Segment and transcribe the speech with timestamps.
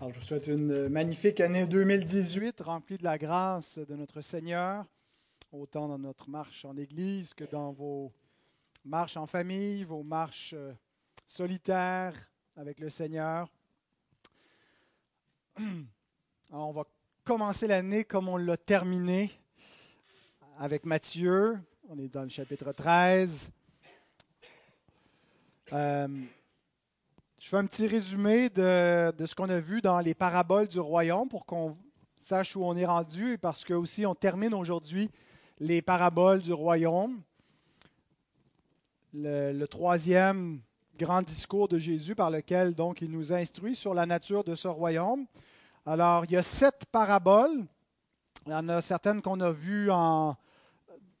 [0.00, 4.84] Alors, je vous souhaite une magnifique année 2018 remplie de la grâce de notre Seigneur,
[5.52, 8.12] autant dans notre marche en Église que dans vos
[8.84, 10.72] marches en famille, vos marches euh,
[11.26, 12.14] solitaires
[12.56, 13.48] avec le Seigneur.
[16.50, 16.84] On va
[17.22, 19.30] commencer l'année comme on l'a terminée
[20.58, 21.56] avec Matthieu.
[21.88, 23.48] On est dans le chapitre 13.
[25.72, 26.08] Euh,
[27.44, 31.28] je fais un petit résumé de, ce qu'on a vu dans les paraboles du royaume
[31.28, 31.76] pour qu'on
[32.18, 35.10] sache où on est rendu et parce que aussi on termine aujourd'hui
[35.58, 37.20] les paraboles du royaume.
[39.12, 40.60] Le, troisième
[40.98, 44.68] grand discours de Jésus par lequel donc il nous instruit sur la nature de ce
[44.68, 45.26] royaume.
[45.84, 47.66] Alors, il y a sept paraboles.
[48.46, 50.34] Il y en a certaines qu'on a vues en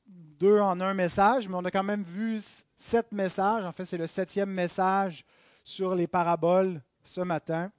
[0.08, 2.40] deux en un message, mais on a quand même vu
[2.78, 3.66] sept messages.
[3.66, 5.26] En fait, c'est le septième message
[5.64, 7.72] sur les paraboles ce matin.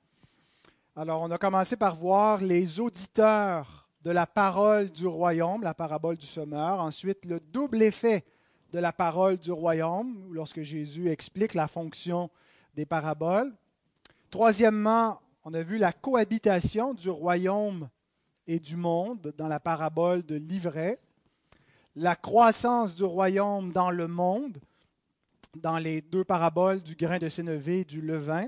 [0.95, 6.17] Alors, on a commencé par voir les auditeurs de la parole du royaume, la parabole
[6.17, 6.79] du sommeur.
[6.79, 8.25] Ensuite, le double effet
[8.71, 12.29] de la parole du royaume, lorsque Jésus explique la fonction
[12.75, 13.53] des paraboles.
[14.31, 17.87] Troisièmement, on a vu la cohabitation du royaume
[18.47, 20.99] et du monde dans la parabole de l'ivraie.
[21.95, 24.57] La croissance du royaume dans le monde,
[25.55, 28.47] dans les deux paraboles du grain de sénévé et du levain.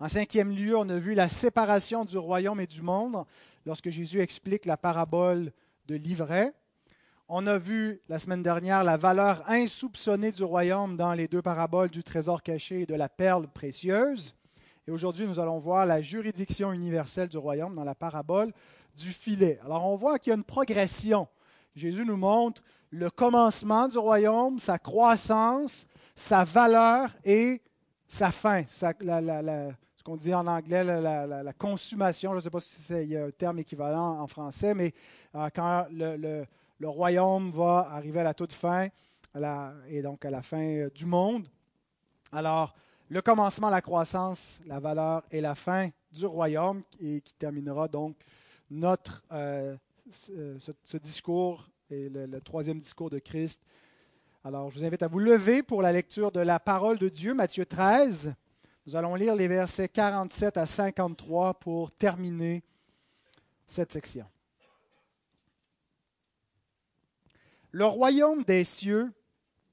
[0.00, 3.24] En cinquième lieu, on a vu la séparation du royaume et du monde
[3.64, 5.52] lorsque Jésus explique la parabole
[5.86, 6.52] de l'ivraie.
[7.28, 11.90] On a vu la semaine dernière la valeur insoupçonnée du royaume dans les deux paraboles
[11.90, 14.34] du trésor caché et de la perle précieuse.
[14.88, 18.52] Et aujourd'hui, nous allons voir la juridiction universelle du royaume dans la parabole
[18.96, 19.60] du filet.
[19.64, 21.28] Alors on voit qu'il y a une progression.
[21.76, 27.62] Jésus nous montre le commencement du royaume, sa croissance, sa valeur et
[28.06, 28.64] sa fin.
[28.66, 32.30] ce qu'on dit en anglais, la, consommation.
[32.32, 34.92] Je ne sais pas si a un terme équivalent en français, mais
[35.34, 36.44] euh, quand le,
[36.84, 38.88] royaume va arriver à la toute fin,
[39.88, 41.48] et donc à la fin euh, du monde.
[42.32, 42.74] Alors,
[43.08, 48.16] le commencement, la croissance, la valeur et la fin du royaume, et qui terminera donc
[48.70, 49.76] notre, euh,
[50.10, 53.62] ce, discours et le, troisième discours de Christ
[54.44, 57.32] alors, je vous invite à vous lever pour la lecture de la parole de Dieu,
[57.32, 58.34] Matthieu 13.
[58.86, 62.64] Nous allons lire les versets 47 à 53 pour terminer
[63.68, 64.26] cette section.
[67.70, 69.12] Le royaume des cieux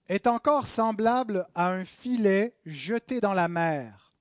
[0.08, 4.14] est encore semblable à un filet jeté dans la mer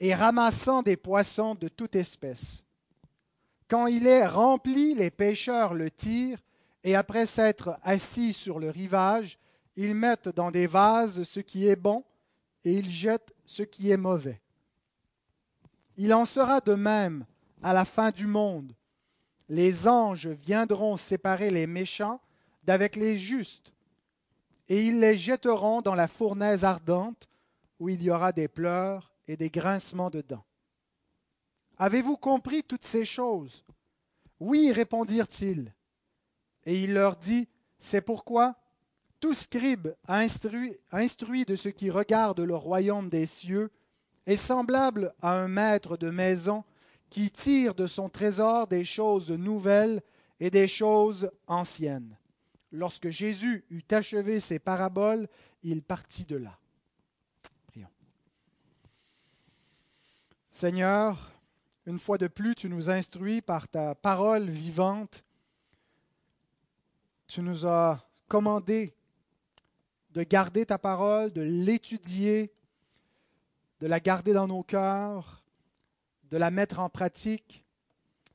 [0.00, 2.64] et ramassant des poissons de toute espèce.
[3.68, 6.42] Quand il est rempli, les pêcheurs le tirent
[6.82, 9.38] et après s'être assis sur le rivage,
[9.80, 12.04] ils mettent dans des vases ce qui est bon
[12.64, 14.40] et ils jettent ce qui est mauvais.
[15.96, 17.24] Il en sera de même
[17.62, 18.74] à la fin du monde.
[19.48, 22.20] Les anges viendront séparer les méchants
[22.64, 23.72] d'avec les justes,
[24.68, 27.28] et ils les jetteront dans la fournaise ardente,
[27.78, 30.44] où il y aura des pleurs et des grincements de dents.
[31.76, 33.64] Avez-vous compris toutes ces choses?
[34.40, 35.72] Oui, répondirent-ils.
[36.64, 38.56] Et il leur dit, C'est pourquoi
[39.20, 43.70] tout scribe instruit, de ce qui regarde le royaume des cieux
[44.26, 46.64] est semblable à un maître de maison
[47.10, 50.02] qui tire de son trésor des choses nouvelles
[50.40, 52.16] et des choses anciennes.
[52.70, 55.26] Lorsque Jésus eut achevé ses paraboles,
[55.62, 56.58] il partit de là.
[57.66, 57.88] Prions.
[60.50, 61.32] Seigneur,
[61.86, 65.24] une fois de plus, tu nous instruis par ta parole vivante.
[67.26, 68.94] Tu nous as commandé
[70.18, 72.50] de garder ta parole, de l'étudier,
[73.78, 75.44] de la garder dans nos cœurs,
[76.24, 77.64] de la mettre en pratique.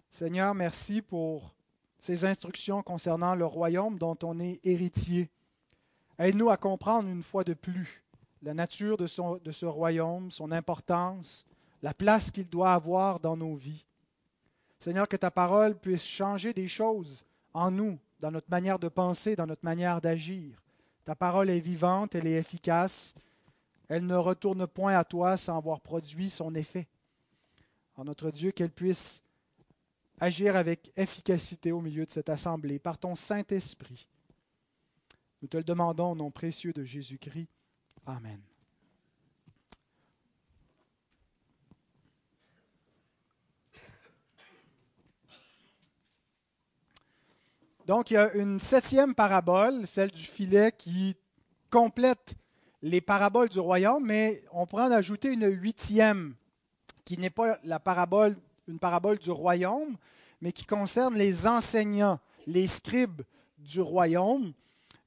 [0.10, 1.54] Seigneur, merci pour
[2.00, 5.30] ces instructions concernant le royaume dont on est héritier.
[6.20, 8.02] Aide-nous à comprendre une fois de plus
[8.44, 11.46] la nature de, de ce royaume, son importance,
[11.82, 13.86] la place qu'il doit avoir dans nos vies.
[14.80, 19.36] Seigneur, que ta parole puisse changer des choses en nous, dans notre manière de penser,
[19.36, 20.63] dans notre manière d'agir.
[21.06, 23.14] Ta parole est vivante, elle est efficace.
[23.90, 26.88] Elle ne retourne point à toi sans avoir produit son effet.
[27.96, 29.22] En notre Dieu, qu'elle puisse
[30.20, 34.08] agir avec efficacité au milieu de cette assemblée par ton Saint-Esprit.
[35.42, 37.50] Nous te le demandons au nom précieux de Jésus-Christ.
[38.06, 38.40] Amen.
[47.86, 51.18] Donc, il y a une septième parabole, celle du filet, qui
[51.70, 52.36] complète
[52.82, 56.34] les paraboles du royaume, mais on pourrait en ajouter une huitième
[57.04, 58.38] qui n'est pas la parabole,
[58.70, 59.98] une parabole du royaume,
[60.42, 63.22] mais qui concerne les enseignants, les scribes
[63.58, 64.54] du royaume.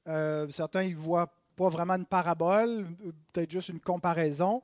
[0.07, 2.85] Euh, certains y voient pas vraiment une parabole,
[3.33, 4.61] peut-être juste une comparaison,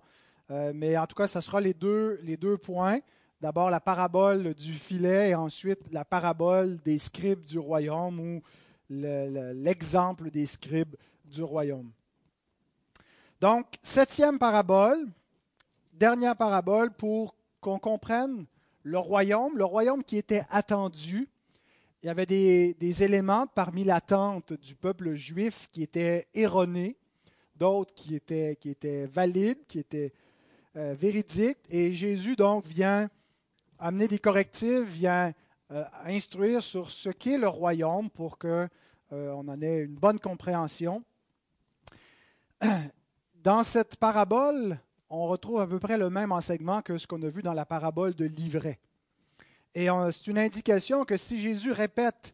[0.51, 2.99] euh, mais en tout cas, ce sera les deux, les deux points.
[3.43, 8.41] D'abord la parabole du filet et ensuite la parabole des scribes du royaume ou
[8.89, 10.95] l'exemple des scribes
[11.25, 11.91] du royaume.
[13.41, 15.09] Donc, septième parabole,
[15.91, 18.45] dernière parabole pour qu'on comprenne
[18.81, 21.27] le royaume, le royaume qui était attendu.
[22.01, 26.95] Il y avait des, éléments parmi l'attente du peuple juif qui étaient erronés,
[27.57, 30.13] d'autres qui étaient, valides, qui étaient
[30.77, 31.59] euh, véridiques.
[31.69, 33.09] Et Jésus donc vient
[33.83, 35.33] amener des correctifs, vient
[35.71, 38.69] euh, instruire sur ce qu'est le royaume pour qu'on
[39.11, 41.03] euh, en ait une bonne compréhension.
[43.35, 47.27] Dans cette parabole, on retrouve à peu près le même enseignement que ce qu'on a
[47.27, 48.79] vu dans la parabole de l'ivraie.
[49.75, 52.33] Et c'est une indication que si Jésus répète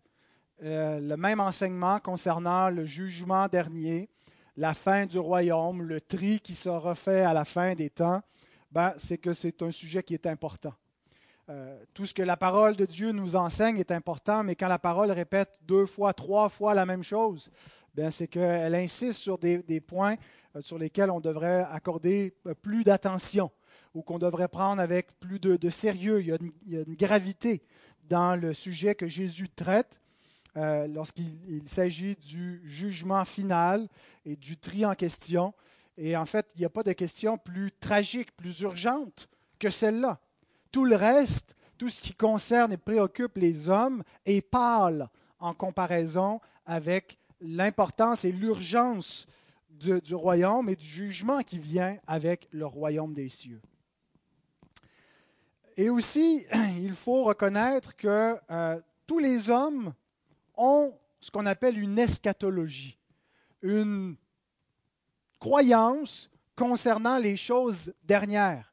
[0.62, 4.08] euh, le même enseignement concernant le jugement dernier,
[4.56, 8.22] la fin du royaume, le tri qui sera fait à la fin des temps,
[8.72, 10.76] ben, c'est que c'est un sujet qui est important.
[11.50, 14.78] Euh, tout ce que la parole de Dieu nous enseigne est important, mais quand la
[14.78, 17.50] parole répète deux fois, trois fois la même chose,
[17.96, 20.16] ben, c'est qu'elle insiste sur des, points
[20.56, 23.50] euh, sur lesquels on devrait accorder euh, plus d'attention
[23.96, 26.22] ou qu'on devrait prendre avec plus de, sérieux.
[26.22, 27.64] Il y, a une, gravité
[28.04, 30.00] dans le sujet que Jésus traite
[30.56, 33.88] lorsqu'il s'agit du jugement final
[34.26, 35.54] et du tri en question.
[35.98, 40.20] Et en fait, il n'y a pas de question plus tragique, plus urgente que celle-là.
[40.72, 46.40] Tout le reste, tout ce qui concerne et préoccupe les hommes est pâle en comparaison
[46.66, 49.26] avec l'importance et l'urgence
[49.70, 53.62] du, royaume et du jugement qui vient avec le royaume des cieux.
[55.78, 56.46] Et aussi,
[56.78, 59.94] il faut reconnaître que euh, tous les hommes
[60.58, 62.98] ont ce qu'on appelle une eschatologie,
[63.62, 64.16] une
[65.40, 68.69] croyance concernant les choses dernières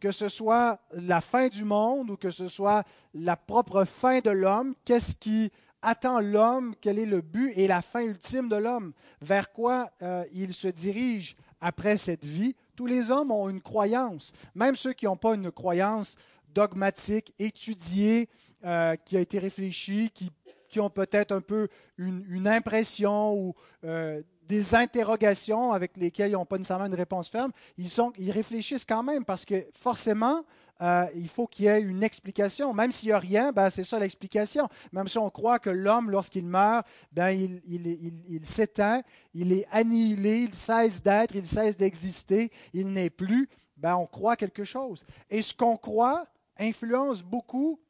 [0.00, 2.84] que ce soit la fin du monde ou que ce soit
[3.14, 5.50] la propre fin de l'homme, qu'est-ce qui
[5.82, 10.24] attend l'homme, quel est le but et la fin ultime de l'homme, vers quoi euh,
[10.32, 12.56] il se dirige après cette vie?
[12.74, 16.16] Tous les hommes ont une croyance, même ceux qui n'ont pas une croyance
[16.48, 18.28] dogmatique, étudiée,
[18.64, 20.32] euh, qui a été réfléchie, qui,
[20.80, 23.54] ont peut-être un peu une, impression ou
[23.84, 29.02] euh, des interrogations avec lesquelles ils n'ont pas nécessairement une réponse ferme, ils, réfléchissent quand
[29.02, 30.44] même parce que forcément,
[30.82, 32.72] euh, il faut qu'il y ait une explication.
[32.74, 34.68] Même s'il n'y a rien, ben, c'est ça l'explication.
[34.92, 39.02] Même si on croit que l'homme, lorsqu'il meurt, ben, il, il s'éteint,
[39.34, 44.36] il est annihilé, il cesse d'être, il cesse d'exister, il n'est plus, ben, on croit
[44.36, 45.04] quelque chose.
[45.30, 46.26] Et ce qu'on croit
[46.58, 47.80] influence beaucoup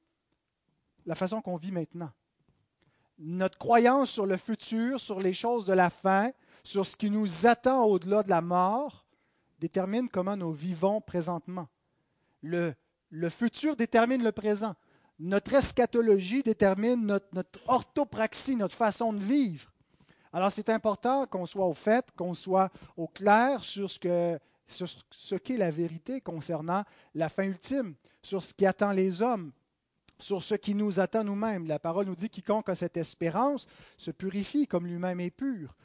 [1.06, 2.10] la façon qu'on vit maintenant.
[3.18, 6.32] Notre croyance sur le futur, sur les choses de la fin,
[6.66, 9.06] sur ce qui nous attend au-delà de la mort
[9.60, 11.68] détermine comment nous vivons présentement.
[12.42, 12.74] Le,
[13.30, 14.74] futur détermine le présent.
[15.20, 19.72] Notre eschatologie détermine notre, orthopraxie, notre façon de vivre.
[20.32, 25.70] Alors c'est important qu'on soit au fait, qu'on soit au clair sur ce qu'est la
[25.70, 26.82] vérité concernant
[27.14, 29.52] la fin ultime, sur ce qui attend les hommes,
[30.18, 31.68] sur ce qui nous attend nous-mêmes.
[31.68, 35.76] La parole nous dit quiconque a cette espérance se purifie comme lui-même est pur.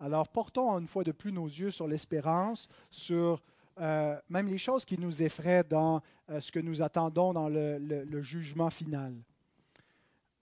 [0.00, 3.42] Alors portons une fois de plus nos yeux sur l'espérance, sur
[3.78, 8.22] euh, même les choses qui nous effraient dans euh, ce que nous attendons dans le,
[8.22, 9.14] jugement final.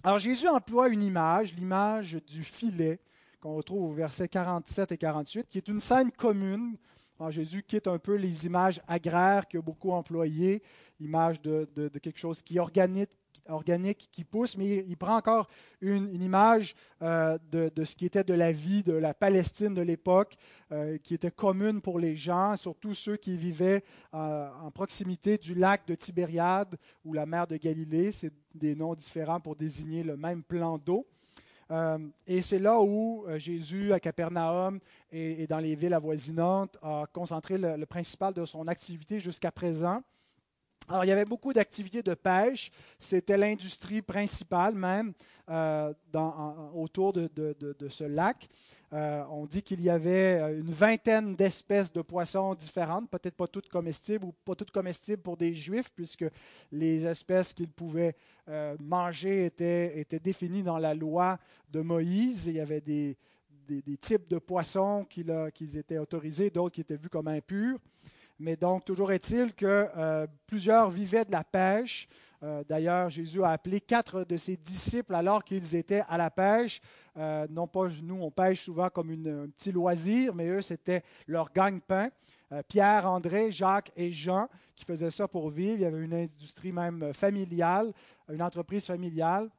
[0.04, 3.00] Alors Jésus emploie une image, l'image du filet,
[3.42, 6.77] qu'on retrouve au verset 47 et 48, qui est une scène commune.
[7.20, 10.63] Alors Jésus quitte un peu les images agraires qu'il a beaucoup employées,
[11.00, 13.10] l'image de, de, quelque chose qui est organique,
[13.50, 15.48] organique qui pousse, mais il, prend encore
[15.82, 20.36] une, image euh, de, ce qui était de la vie de la Palestine de l'époque,
[20.72, 25.54] euh, qui était commune pour les gens, surtout ceux qui vivaient euh, en proximité du
[25.56, 26.75] lac de Tibériade
[27.06, 28.12] ou la mer de Galilée.
[28.12, 31.06] C'est des noms différents pour désigner le même plan d'eau.
[32.25, 34.80] et c'est là où Jésus, à Capernaum
[35.12, 40.01] et, dans les villes avoisinantes, a concentré le principal de son activité jusqu'à présent.
[40.89, 42.72] Alors, il y avait beaucoup d'activités de pêche.
[42.98, 45.13] C'était l'industrie principale même
[45.50, 45.94] euh,
[46.74, 47.29] autour de,
[47.89, 48.48] ce lac.
[48.94, 53.48] Euh, on dit qu'il y avait euh, une vingtaine d'espèces de poissons différentes, peut-être pas
[53.48, 56.24] toutes comestibles ou pas toutes comestibles pour des juifs, puisque
[56.72, 58.15] les espèces qu'ils pouvaient
[58.79, 61.38] manger étaient, définies dans la loi
[61.70, 62.48] de Moïse.
[62.48, 63.17] Il y avait des,
[64.00, 67.77] types de poissons qui, qui étaient autorisés, d'autres qui étaient vus comme impurs.
[68.39, 72.08] Mais donc, toujours est-il que euh, plusieurs vivaient de la pêche.
[72.44, 76.79] Euh, d'ailleurs, Jésus a appelé quatre de ses disciples alors qu'ils étaient à la pêche.
[77.17, 81.51] Euh, non pas nous, on pêche souvent comme un petit loisir, mais eux, c'était leur
[81.51, 82.10] gagne-pain.
[82.70, 85.74] Pierre, André, Jacques et Jean qui faisaient ça pour vivre.
[85.74, 87.91] Il y avait une industrie même familiale,
[88.32, 89.50] une entreprise familiale.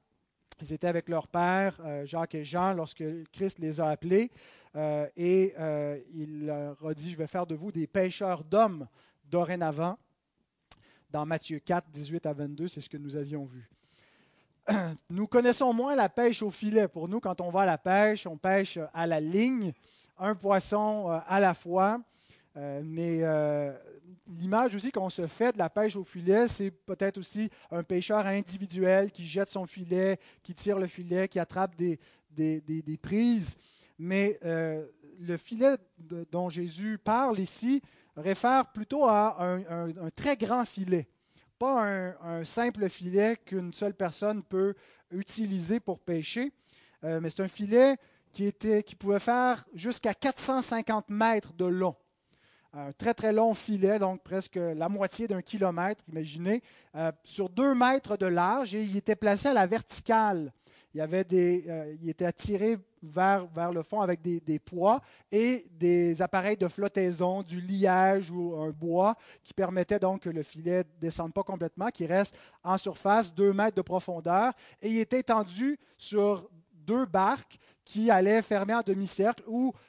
[0.63, 4.31] Ils étaient avec leur père, Jacques et Jean, lorsque Christ les a appelés.
[4.79, 8.87] Euh, et euh, il leur a dit, je vais faire de vous des pêcheurs d'hommes
[9.25, 9.99] dorénavant.
[11.11, 13.69] Dans Matthieu 4, 18 à 22, c'est ce que nous avions vu.
[15.11, 16.87] Nous connaissons moins la pêche au filet.
[16.87, 19.73] Pour nous, quand on va à la pêche, on pêche à la ligne,
[20.19, 22.01] un poisson euh, à la fois.
[22.55, 23.23] mais
[24.27, 28.27] l'image aussi qu'on se fait de la pêche au filet, c'est peut-être aussi un pêcheur
[28.27, 31.99] individuel qui jette son filet, qui tire le filet, qui attrape des,
[33.01, 33.57] prises
[33.99, 34.87] mais euh,
[35.21, 35.77] le filet
[36.31, 37.83] dont Jésus parle ici
[38.17, 41.09] réfère plutôt à un, très grand filet,
[41.59, 44.75] pas un, simple filet qu'une seule personne peut
[45.11, 46.53] utiliser pour pêcher,
[47.05, 47.97] euh, mais c'est un filet
[48.33, 51.97] qui, était, qui pouvait faire jusqu'à 450 mètres de long.
[52.75, 56.63] Un très très long filet, donc presque la moitié d'un kilomètre, imaginez,
[56.97, 60.53] euh, sur deux mètres de large, et il était placé à la verticale.
[60.95, 67.43] Des, il était attiré vers, le fond avec des, poids et des appareils de flottaison,
[67.43, 69.15] du liège ou un bois
[69.45, 73.53] qui permettaient donc que le filet ne descende pas complètement, qui reste en surface, deux
[73.53, 74.53] mètres de profondeur.
[74.83, 79.88] Et il était étendu sur deux barques qui allaient fermer en demi-cercle où euh,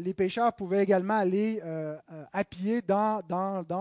[0.00, 3.22] les pêcheurs pouvaient également aller euh, euh, à pied dans,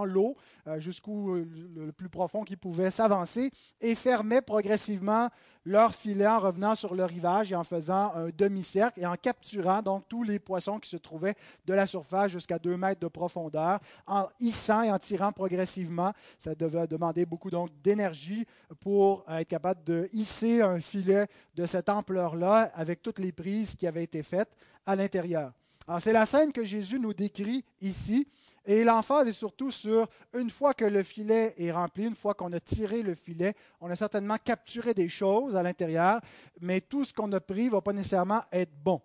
[0.06, 0.36] l'eau
[0.78, 5.30] jusqu'au le plus profond qu'ils pouvaient s'avancer et fermaient progressivement
[5.66, 9.82] leur filet en revenant sur le rivage et en faisant un demi-cercle et en capturant
[9.82, 11.36] donc tous les poissons qui se trouvaient
[11.66, 16.14] de la surface jusqu'à 2 mètres de profondeur, en hissant et en tirant progressivement.
[16.38, 17.50] Ça devait demander beaucoup
[17.84, 18.46] d'énergie
[18.80, 23.86] pour être capable de hisser un filet de cette ampleur-là avec toutes les prises qui
[23.86, 24.50] avaient été faites
[24.86, 25.52] à l'intérieur.
[25.92, 28.26] Alors c'est la scène que Jésus nous décrit ici.
[28.66, 32.54] Et l'emphase est surtout sur une fois que le filet est rempli, une fois qu'on
[32.54, 36.22] a tiré le filet, on a certainement capturé des choses à l'intérieur,
[36.62, 39.02] mais tout ce qu'on a pris ne va pas nécessairement être bon.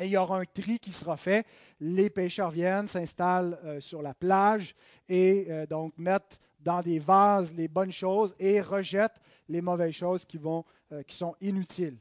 [0.00, 1.46] Et il y aura un tri qui sera fait.
[1.78, 4.74] Les pêcheurs viennent, s'installent euh, sur la plage
[5.10, 10.24] et euh, donc mettent dans des vases les bonnes choses et rejettent les mauvaises choses
[10.24, 11.98] qui, euh, qui sont inutiles.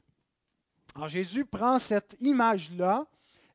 [0.96, 3.06] Alors Jésus prend cette image-là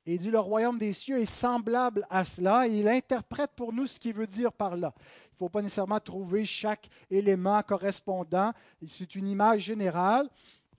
[0.06, 3.86] il dit le royaume des cieux est semblable à cela et il interprète pour nous
[3.86, 4.92] ce qu'il veut dire par là.
[4.96, 8.52] Il ne faut pas nécessairement trouver chaque élément correspondant,
[8.86, 10.28] c'est une image générale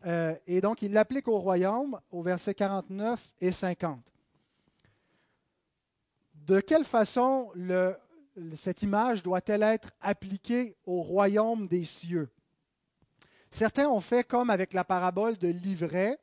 [0.05, 3.99] euh, et donc il l'applique au royaume au verset 49 et 50.
[6.33, 7.51] De quelle façon
[8.55, 12.29] cette image doit-elle être appliquée au royaume des cieux?
[13.49, 16.19] Certains ont fait comme avec la parabole de l'ivraie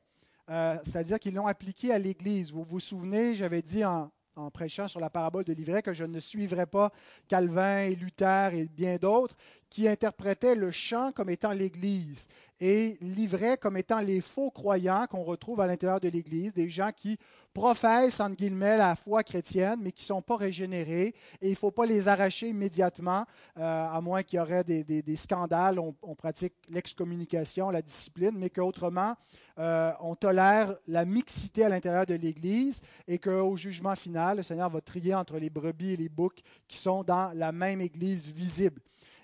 [0.51, 2.51] euh, c'est-à-dire qu'ils l'ont appliqué à l'Église.
[2.53, 4.11] Vous vous souvenez, j'avais dit en,
[4.53, 6.91] prêchant sur la parabole de l'ivraie que je ne suivrais pas
[7.29, 9.37] Calvin et Luther et bien d'autres
[9.69, 12.27] qui interprétaient le chant comme étant l'Église
[12.59, 16.91] et l'ivraie comme étant les faux croyants qu'on retrouve à l'intérieur de l'Église, des gens
[16.97, 17.19] qui
[17.53, 21.15] professent, entre guillemets, la foi chrétienne, mais qui ne sont pas régénérés.
[21.41, 23.25] Et il ne faut pas les arracher immédiatement,
[23.59, 25.79] euh, à moins qu'il y aurait des, scandales.
[25.79, 29.15] On, pratique l'excommunication, la discipline, mais qu'autrement,
[29.59, 34.71] euh, on tolère la mixité à l'intérieur de l'Église et qu'au jugement final, le Seigneur
[34.71, 38.81] va trier entre les brebis et les boucs qui sont dans la même Église visible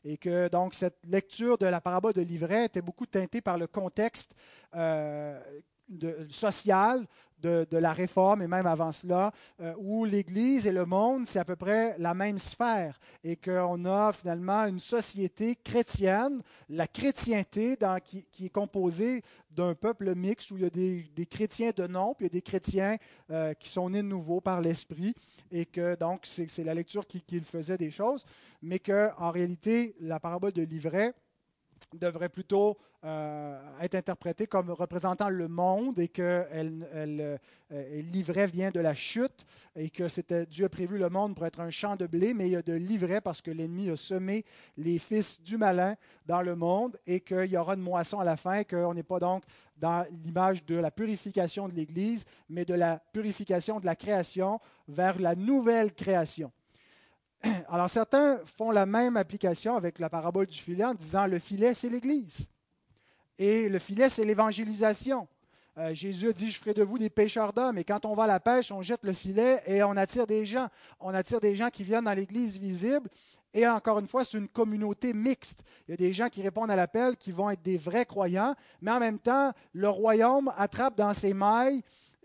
[0.07, 3.67] et que donc cette lecture de la parabole de l'ivraie était beaucoup teintée par le
[3.67, 4.37] contexte
[4.75, 5.41] euh,
[6.31, 7.07] social
[7.43, 11.45] de, la réforme et même avant cela, euh, où l'Église et le monde, c'est à
[11.45, 18.01] peu près la même sphère et qu'on a finalement une société chrétienne, la chrétienté dans,
[18.01, 22.27] qui, est composée d'un peuple mixte où il y a des, chrétiens de nom, puis
[22.27, 22.97] il y a des chrétiens
[23.31, 25.15] euh, qui sont nés de nouveau par l'Esprit
[25.51, 28.25] et que donc c'est la lecture qu'il qui faisait des choses,
[28.63, 31.15] mais qu'en réalité, la parabole de l'ivraie,
[31.95, 37.39] devrait plutôt euh, être interprétée comme représentant le monde et que euh,
[37.71, 41.61] l'ivraie vient de la chute et que c'était Dieu a prévu le monde pour être
[41.61, 44.45] un champ de blé, mais il y a de l'ivraie parce que l'ennemi a semé
[44.77, 45.95] les fils du malin
[46.27, 49.21] dans le monde et qu'il y aura une moisson à la fin, qu'on n'est pas
[49.21, 49.45] donc
[49.77, 55.21] dans l'image de la purification de l'Église, mais de la purification de la création vers
[55.21, 56.51] la nouvelle création.
[57.69, 61.75] Alors certains font la même application avec la parabole du filet en disant le filet,
[61.75, 62.49] c'est l'Église.
[63.39, 65.29] Et le filet, c'est l'évangélisation.
[65.79, 67.77] Euh, Jésus a dit, je ferai de vous des pêcheurs d'hommes.
[67.77, 70.47] Et quand on va à la pêche, on jette le filet et on attire des
[70.47, 70.69] gens.
[71.01, 73.11] On attire des gens qui viennent dans l'Église visible.
[73.53, 75.61] Et encore une fois, c'est une communauté mixte.
[75.87, 78.55] Il y a des gens qui répondent à l'appel, qui vont être des vrais croyants,
[78.81, 81.83] mais en même temps, le royaume attrape dans ses mailles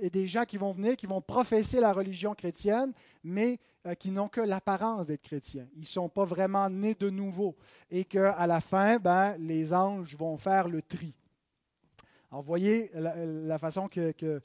[0.09, 2.91] des gens qui vont venir, qui vont professer la religion chrétienne,
[3.23, 3.59] mais
[3.99, 5.67] qui n'ont que l'apparence d'être chrétiens.
[5.75, 7.55] Ils ne sont pas vraiment nés de nouveau.
[7.89, 11.15] Et qu'à la fin, ben, les anges vont faire le tri.
[12.31, 14.39] Alors, voyez la, façon que, euh,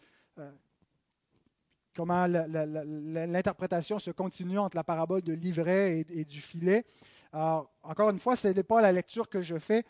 [1.95, 6.85] comment l'interprétation se continue entre la parabole de l'ivraie et, du filet.
[7.33, 9.85] Alors, encore une fois, ce n'est pas la lecture que je fais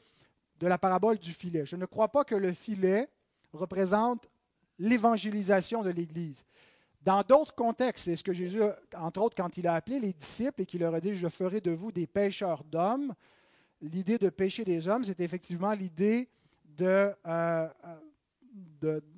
[0.58, 1.64] de la parabole du filet.
[1.64, 3.08] Je ne crois pas que le filet
[3.52, 4.28] représente
[4.78, 6.44] l'évangélisation de l'Église.
[7.06, 8.60] Dans d'autres contextes, c'est ce que Jésus,
[8.96, 11.60] entre autres, quand il a appelé les disciples et qu'il leur a dit, je ferai
[11.60, 13.14] de vous des pêcheurs d'hommes,
[13.80, 16.28] l'idée de pêcher des hommes, c'est effectivement l'idée
[16.76, 17.68] de, euh,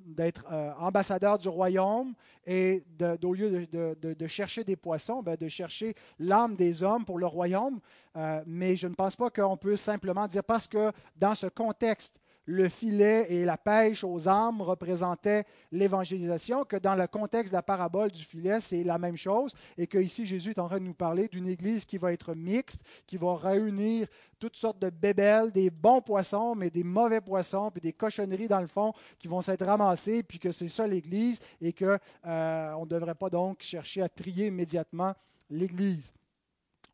[0.05, 2.13] d'être euh, ambassadeur du royaume
[2.45, 2.83] et
[3.23, 7.79] au lieu de, chercher des poissons, ben, de chercher l'âme des hommes pour le royaume.
[8.15, 12.21] Euh, mais je ne pense pas qu'on peut simplement dire parce que dans ce contexte,
[12.49, 17.61] le filet et la pêche aux âmes représentaient l'évangélisation, que dans le contexte de la
[17.61, 20.85] parabole du filet, c'est la même chose, et que ici Jésus est en train de
[20.85, 24.07] nous parler d'une église qui va être mixte, qui va réunir
[24.39, 28.61] toutes sortes de bébelles, des bons poissons, mais des mauvais poissons, puis des cochonneries dans
[28.61, 32.85] le fond qui vont s'être ramassées, puis que c'est ça l'Église, et qu'on euh, ne
[32.87, 35.13] devrait pas donc chercher à trier immédiatement
[35.51, 36.11] l'Église.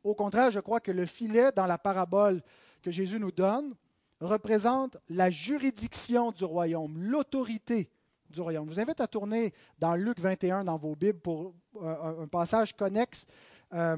[0.03, 2.41] Au contraire, je crois que le filet dans la parabole
[2.81, 3.74] que Jésus nous donne,
[4.22, 7.89] représente la juridiction du royaume, l'autorité
[8.29, 8.67] du royaume.
[8.69, 12.75] Je vous invite à tourner dans Luc 21 dans vos Bibles pour euh, un passage
[12.75, 13.25] connexe
[13.74, 13.98] euh,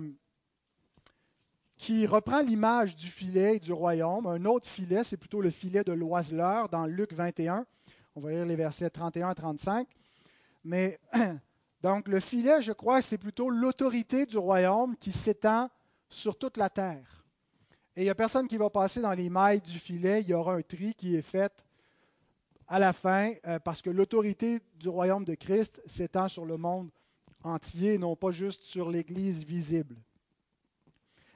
[1.76, 4.26] qui reprend l'image du filet du royaume.
[4.26, 7.66] Un autre filet, c'est plutôt le filet de l'oiseleur dans Luc 21.
[8.16, 9.88] On va lire les versets 31 à 35.
[10.64, 11.00] Mais
[11.82, 15.70] donc le filet, je crois, c'est plutôt l'autorité du royaume qui s'étend
[16.10, 17.27] sur toute la terre.
[17.98, 20.22] Et il n'y a personne qui va passer dans les mailles du filet.
[20.22, 21.52] Il y aura un tri qui est fait
[22.68, 26.92] à la fin euh, parce que l'autorité du royaume de Christ s'étend sur le monde
[27.44, 29.96] entier, non pas juste sur l'Église visible.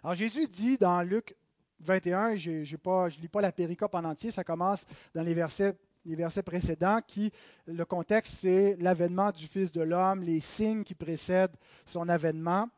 [0.03, 1.36] Alors Jésus dit dans Luc
[1.79, 6.15] 21, je ne lis pas la péricope en entier, ça commence dans les versets, les
[6.15, 7.31] versets précédents, qui
[7.65, 11.57] le contexte, c'est l'avènement du Fils de l'homme, les signes qui précèdent
[11.88, 12.69] son avènement.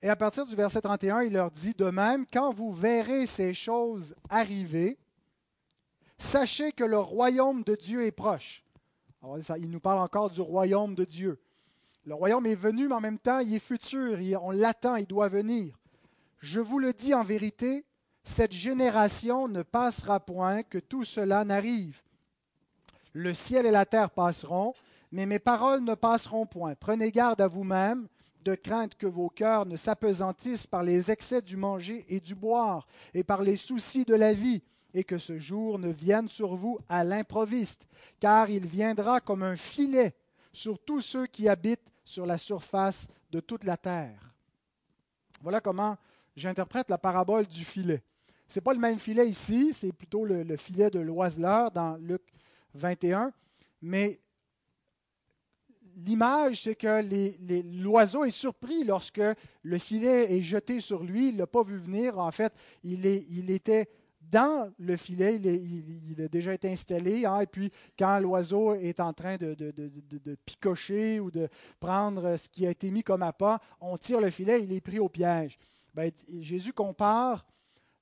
[0.00, 3.52] Et à partir du verset 31, il leur dit, de même, quand vous verrez ces
[3.52, 4.96] choses arriver,
[6.18, 8.62] sachez que le royaume de Dieu est proche.
[9.58, 11.40] il nous parle encore du royaume de Dieu.
[12.04, 15.28] Le royaume est venu, mais en même temps, il est futur, on l'attend, il doit
[15.28, 15.76] venir.
[16.38, 17.84] Je vous le dis en vérité,
[18.22, 22.00] cette génération ne passera point que tout cela n'arrive.
[23.12, 24.74] Le ciel et la terre passeront,
[25.10, 26.76] mais mes paroles ne passeront point.
[26.76, 28.06] Prenez garde à vous-même
[28.48, 32.86] de crainte que vos cœurs ne s'apesantissent par les excès du manger et du boire,
[33.12, 34.62] et par les soucis de la vie,
[34.94, 37.86] et que ce jour ne vienne sur vous à l'improviste,
[38.18, 40.14] car il viendra comme un filet
[40.50, 44.32] sur tous ceux qui habitent sur la surface de toute la terre.
[45.42, 45.98] Voilà comment
[46.34, 48.02] j'interprète la parabole du filet.
[48.48, 51.96] Ce n'est pas le même filet ici, c'est plutôt le, le, filet de l'oiseleur dans
[51.96, 52.22] Luc
[52.72, 53.30] 21,
[53.82, 54.18] mais
[56.04, 57.02] l'image, c'est que
[57.82, 59.20] l'oiseau est surpris lorsque
[59.62, 61.28] le filet est jeté sur lui.
[61.28, 62.18] Il ne l'a pas vu venir.
[62.18, 62.52] En fait,
[62.84, 63.88] il, était
[64.20, 67.24] dans le filet, il, a déjà été installé.
[67.24, 69.54] Hein, et puis, quand l'oiseau est en train de,
[70.44, 71.48] picocher ou de
[71.80, 74.98] prendre ce qui a été mis comme appât, on tire le filet, il est pris
[74.98, 75.58] au piège.
[75.94, 77.44] Ben, Jésus compare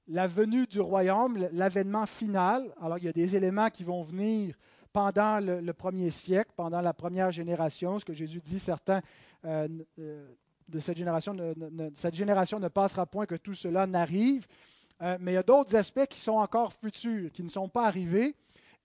[0.08, 2.72] la venue du royaume, l'avènement final.
[2.80, 4.54] Alors, il y a des éléments qui vont venir
[4.96, 9.02] pendant le, premier siècle, pendant la première génération, ce que Jésus dit, certains
[9.44, 10.26] euh, euh,
[10.68, 11.52] de cette génération ne,
[11.94, 14.46] cette génération ne passera point que tout cela n'arrive.
[15.02, 17.84] Euh, mais il y a d'autres aspects qui sont encore futurs, qui ne sont pas
[17.84, 18.34] arrivés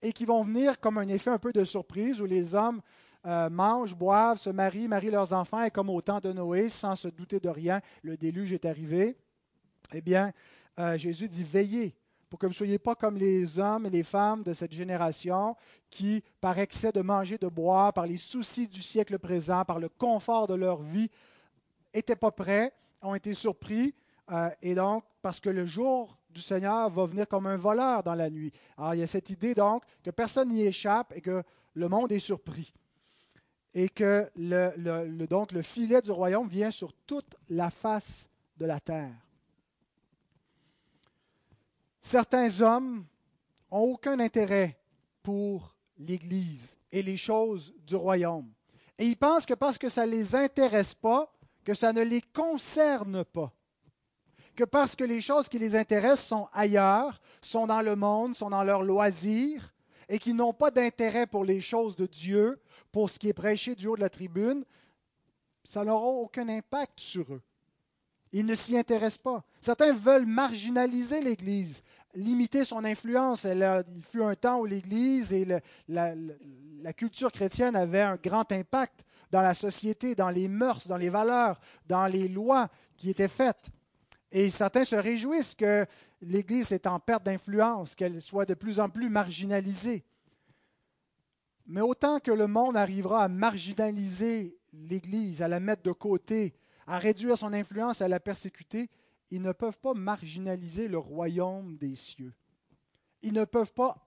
[0.01, 2.81] et qui vont venir comme un effet un peu de surprise où les hommes
[3.23, 7.07] mangent, boivent, se marient, marient leurs enfants et comme au temps de Noé, sans se
[7.07, 9.15] douter de rien, le déluge est arrivé.
[9.93, 10.33] Eh bien,
[10.97, 11.95] Jésus dit veillez
[12.31, 15.53] pour que vous ne soyez pas comme les hommes et les femmes de cette génération
[15.89, 19.89] qui, par excès de manger, de boire, par les soucis du siècle présent, par le
[19.89, 21.09] confort de leur vie,
[21.93, 23.93] n'étaient pas prêts, ont été surpris,
[24.31, 28.15] euh, et donc, parce que le jour du Seigneur va venir comme un voleur dans
[28.15, 28.53] la nuit.
[28.77, 32.13] Alors, il y a cette idée, donc, que personne n'y échappe et que le monde
[32.13, 32.73] est surpris.
[33.73, 34.31] Et que
[35.25, 39.17] donc, le filet du royaume vient sur toute la face de la terre.
[42.01, 43.05] Certains hommes
[43.71, 44.77] n'ont aucun intérêt
[45.21, 48.51] pour l'Église et les choses du royaume.
[48.97, 51.31] Et ils pensent que parce que ça ne les intéresse pas,
[51.63, 53.53] que ça ne les concerne pas.
[54.55, 58.49] Que parce que les choses qui les intéressent sont ailleurs, sont dans le monde, sont
[58.49, 59.73] dans leurs loisirs,
[60.09, 62.59] et qui n'ont pas d'intérêt pour les choses de Dieu,
[62.91, 64.65] pour ce qui est prêché du haut de la tribune,
[65.63, 67.41] ça n'aura aucun impact sur eux.
[68.33, 69.43] Ils ne s'y intéressent pas.
[69.59, 71.83] Certains veulent marginaliser l'Église,
[72.15, 73.43] limiter son influence.
[73.43, 75.45] il fut un temps où l'Église et
[75.87, 76.15] la,
[76.81, 81.09] la, culture chrétienne avaient un grand impact dans la société, dans les mœurs, dans les
[81.09, 83.67] valeurs, dans les lois qui étaient faites.
[84.31, 85.85] Et certains se réjouissent que
[86.21, 90.03] l'Église est en perte d'influence, qu'elle soit de plus en plus marginalisée.
[91.67, 96.53] Mais autant que le monde arrivera à marginaliser l'Église, à la mettre de côté,
[96.87, 98.89] à réduire son influence, à la persécuter,
[99.29, 102.33] ils ne peuvent pas marginaliser le royaume des cieux.
[103.21, 103.97] Ils ne peuvent pas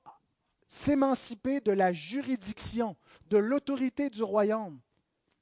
[0.68, 2.96] s'émanciper de la juridiction,
[3.28, 4.80] de l'autorité du royaume.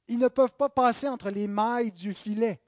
[0.07, 2.61] Ils ne peuvent pas passer entre les mailles du filet.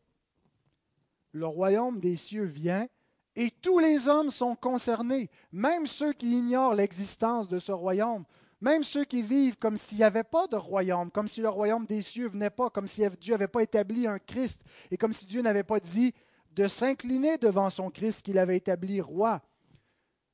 [1.31, 2.87] Le royaume des cieux vient
[3.35, 8.23] et tous les hommes sont concernés, même ceux qui ignorent l'existence de ce royaume,
[8.61, 11.85] même ceux qui vivent comme s'il n'y avait pas de royaume, comme si le royaume
[11.85, 15.25] des cieux venait pas, comme si Dieu n'avait pas établi un Christ, et comme si
[15.25, 16.13] Dieu n'avait pas dit
[16.51, 19.41] de s'incliner devant son Christ qu'il avait établi roi.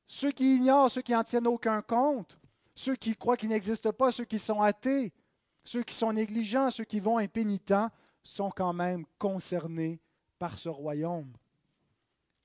[0.08, 2.38] Ceux qui ignorent, ceux qui n'en tiennent aucun compte,
[2.76, 5.14] ceux qui croient qu'il n'existe pas, ceux qui sont athées,
[5.64, 7.90] ceux qui sont négligents, ceux qui vont impénitents,
[8.24, 10.00] sont quand même concernés
[10.38, 11.32] par ce royaume.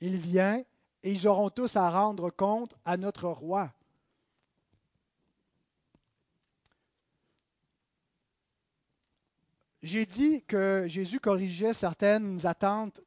[0.01, 0.63] Il vient
[1.03, 3.73] et ils auront tous à rendre compte à notre roi.
[9.87, 13.01] J'ai dit que Jésus corrigeait certaines attentes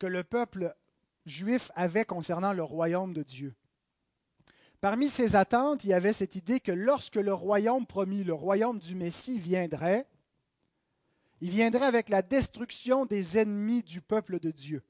[0.00, 0.74] que le peuple
[1.26, 3.54] juif avait concernant le royaume de Dieu.
[4.80, 8.80] Parmi ces attentes, il y avait cette idée que lorsque le royaume promis, le royaume
[8.80, 10.08] du Messie viendrait,
[11.40, 14.82] il viendrait avec la destruction des ennemis du peuple de Dieu,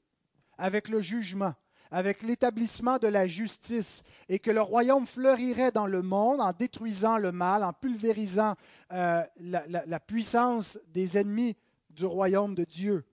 [0.57, 1.53] avec le jugement,
[1.91, 7.17] avec l'établissement de la justice, et que le royaume fleurirait dans le monde en détruisant
[7.17, 8.55] le mal, en pulvérisant
[8.91, 11.55] euh, la, la puissance des ennemis
[11.89, 13.05] du royaume de Dieu.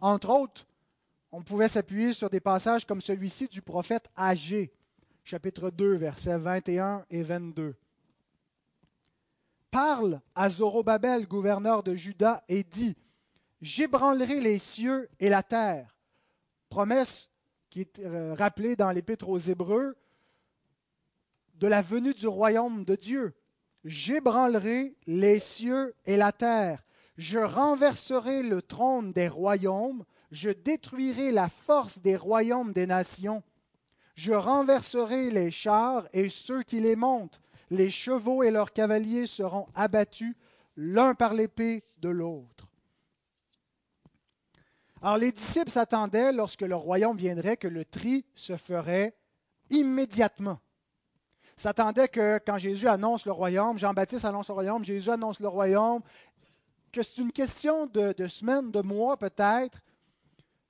[0.00, 0.66] Entre autres,
[1.30, 4.72] on pouvait s'appuyer sur des passages comme celui-ci du prophète Agé,
[5.22, 7.74] chapitre 2, versets 21 et 22
[9.72, 12.96] parle à Zorobabel, gouverneur de Juda, et dit
[13.60, 15.96] J'ébranlerai les cieux et la terre.
[16.68, 17.28] Promesse
[17.72, 19.96] qui est euh, rappelée dans l'Épître aux Hébreux
[21.54, 23.34] de la venue du royaume de Dieu.
[23.84, 26.84] J'ébranlerai les cieux et la terre.
[27.16, 30.04] Je renverserai le trône des royaumes.
[30.30, 33.42] Je détruirai la force des royaumes des nations.
[34.16, 39.66] Je renverserai les chars et ceux qui les montent les chevaux et leurs cavaliers seront
[39.74, 40.34] abattus
[40.76, 42.51] l'un par l'épée de l'autre.
[45.02, 49.16] Alors les disciples s'attendaient, lorsque le royaume viendrait, que le tri se ferait
[49.70, 50.60] immédiatement.
[51.56, 56.02] S'attendaient que quand Jésus annonce le royaume, Jean-Baptiste annonce le royaume, Jésus annonce le royaume,
[56.92, 59.80] que c'est une question de, semaines, de mois peut-être,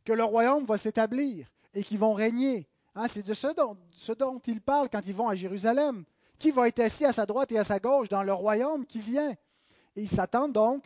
[0.04, 2.66] que le royaume va s'établir et qu'ils vont régner.
[2.94, 3.48] Hein, c'est de ce
[4.12, 6.04] dont, ils parlent quand ils vont à Jérusalem
[6.38, 8.98] qui va être assis à sa droite et à sa gauche dans le royaume qui
[8.98, 9.30] vient?
[9.30, 10.84] Et ils s'attendent donc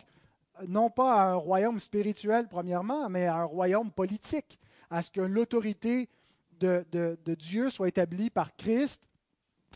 [0.67, 5.21] non pas à un royaume spirituel premièrement, mais à un royaume politique, à ce que
[5.21, 6.09] l'autorité
[6.59, 9.03] de, Dieu soit établie par Christ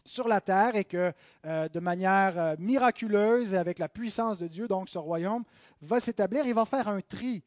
[0.05, 1.13] sur la terre et que
[1.45, 5.43] euh, de manière euh, miraculeuse et avec la puissance de Dieu, donc ce royaume
[5.81, 7.43] va s'établir, il va faire un tri,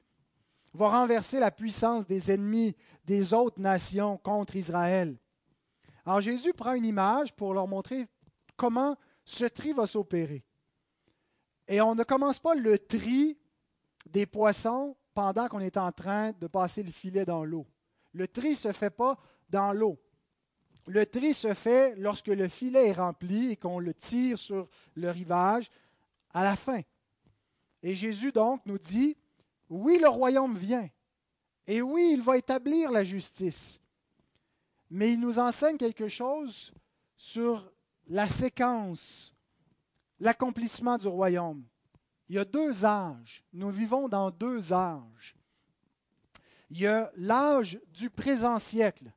[0.73, 5.17] va renverser la puissance des ennemis des autres nations contre Israël.
[6.07, 8.07] Alors Jésus prend une image pour leur montrer
[8.57, 10.45] comment ce tri va s'opérer.
[11.69, 13.39] Et on ne commence pas le tri
[14.07, 17.67] des poissons pendant qu'on est en train de passer le filet dans l'eau.
[18.13, 19.99] Le tri ne se fait pas dans l'eau.
[20.87, 25.11] Le tri se fait lorsque le filet est rempli et qu'on le tire sur le
[25.11, 25.71] rivage
[26.33, 26.83] à la fin.
[27.83, 29.17] Et Jésus donc nous dit,
[29.71, 30.89] oui, le royaume vient.
[31.67, 33.81] Et oui, il va établir la justice.
[34.91, 36.73] Mais il nous enseigne quelque chose
[37.17, 37.73] sur
[38.07, 39.34] la séquence,
[40.25, 41.63] l'accomplissement du royaume.
[42.29, 43.45] Il y a deux âges.
[43.53, 45.37] Nous vivons dans deux âges.
[46.71, 49.13] Il y a l'âge du présent siècle,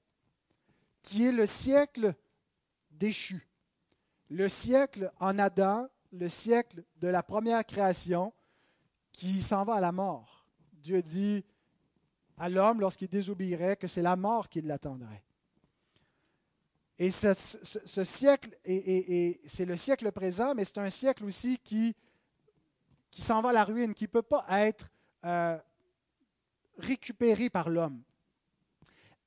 [1.02, 2.13] qui est le siècle
[2.91, 3.48] déchu,
[4.30, 8.34] le siècle en Adam, le siècle de la première création,
[9.13, 10.46] qui s'en va à la mort.
[10.74, 11.46] Dieu dit
[12.38, 15.24] à l'homme, lorsqu'il désobéirait, que c'est la mort qui l'attendrait.
[16.99, 21.95] Et ce, siècle, et, c'est le siècle présent, mais c'est un siècle aussi qui,
[23.19, 24.89] s'en va à la ruine, qui ne peut pas être
[25.23, 25.57] euh,
[26.77, 28.01] récupéré par l'homme.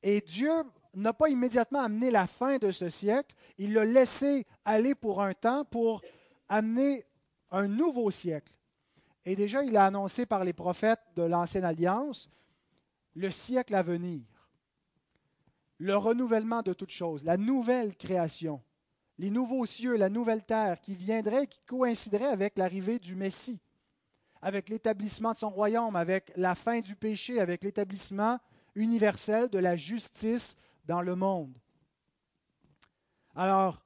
[0.02, 0.52] Et Dieu
[0.94, 5.34] n'a pas immédiatement amené la fin de ce siècle, il l'a laissé aller pour un
[5.34, 6.02] temps pour
[6.48, 7.06] amener
[7.50, 8.54] un nouveau siècle.
[9.24, 12.28] Et déjà, il a annoncé par les prophètes de l'Ancienne Alliance
[13.14, 14.22] le siècle à venir,
[15.80, 18.62] le renouvellement de toutes choses, la nouvelle création,
[19.18, 23.58] les nouveaux cieux, la nouvelle terre qui viendraient, qui coïnciderait avec l'arrivée du Messie,
[24.42, 28.38] avec l'établissement de son royaume, avec la fin du péché, avec l'établissement
[28.74, 31.58] universel de la justice dans le monde.
[33.34, 33.82] Alors,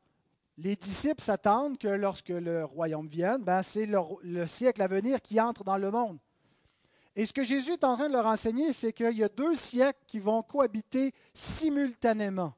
[0.59, 5.41] les disciples s'attendent que lorsque le royaume vienne, ben c'est le, siècle à venir qui
[5.41, 6.19] entre dans le monde.
[7.17, 9.55] Et ce que Jésus est en train de leur enseigner, c'est qu'il y a deux
[9.55, 12.55] siècles qui vont cohabiter simultanément.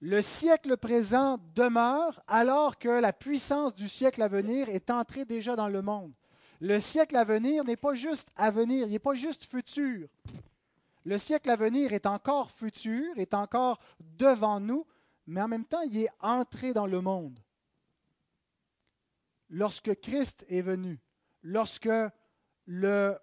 [0.00, 5.56] Le siècle présent demeure alors que la puissance du siècle à venir est entrée déjà
[5.56, 6.12] dans le monde.
[6.60, 10.08] Le siècle à venir n'est pas juste à venir, il n'est pas juste futur.
[11.04, 14.86] Le siècle à venir est encore futur, est encore devant nous,
[15.26, 17.38] mais en même temps, il est entré dans le monde.
[19.50, 21.00] Lorsque Christ est venu,
[21.42, 21.90] lorsque
[22.66, 23.18] le,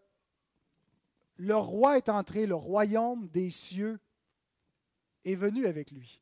[1.50, 4.00] roi est entré, le royaume des cieux
[5.26, 6.22] est venu avec lui.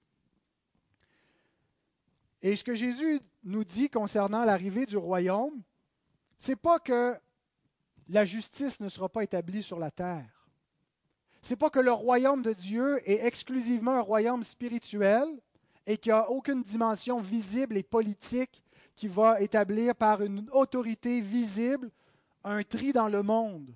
[2.42, 5.62] Et ce que Jésus nous dit concernant l'arrivée du royaume,
[6.38, 7.18] c'est pas que
[8.08, 10.48] la justice ne sera pas établie sur la terre.
[11.42, 15.28] C'est pas que le royaume de Dieu est exclusivement un royaume spirituel,
[15.90, 18.64] et qu'il n'y a aucune dimension visible et politique
[18.96, 21.90] qui va établir par une autorité visible
[22.44, 23.76] un tri dans le monde.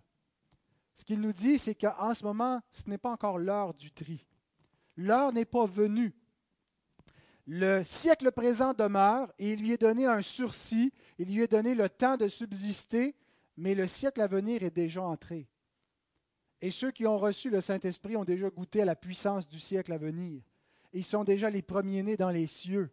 [0.95, 4.25] Ce qu'il nous dit, c'est qu'en ce moment, ce n'est pas encore l'heure du tri.
[4.95, 6.13] L'heure n'est pas venue.
[7.45, 11.75] Le siècle présent demeure et il lui est donné un sursis, il lui est donné
[11.75, 13.15] le temps de subsister,
[13.57, 15.49] mais le siècle à venir est déjà entré.
[16.61, 19.91] Et ceux qui ont reçu le Saint-Esprit ont déjà goûté à la puissance du siècle
[19.91, 20.41] à venir
[20.93, 22.91] ils sont déjà les premiers-nés dans les cieux.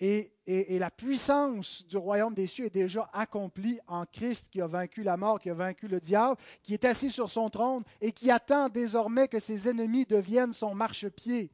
[0.00, 0.30] Et,
[0.78, 5.16] la puissance du royaume des cieux est déjà accomplie en Christ qui a vaincu la
[5.16, 8.68] mort, qui a vaincu le diable, qui est assis sur son trône et qui attend
[8.68, 11.50] désormais que ses ennemis deviennent son marchepied.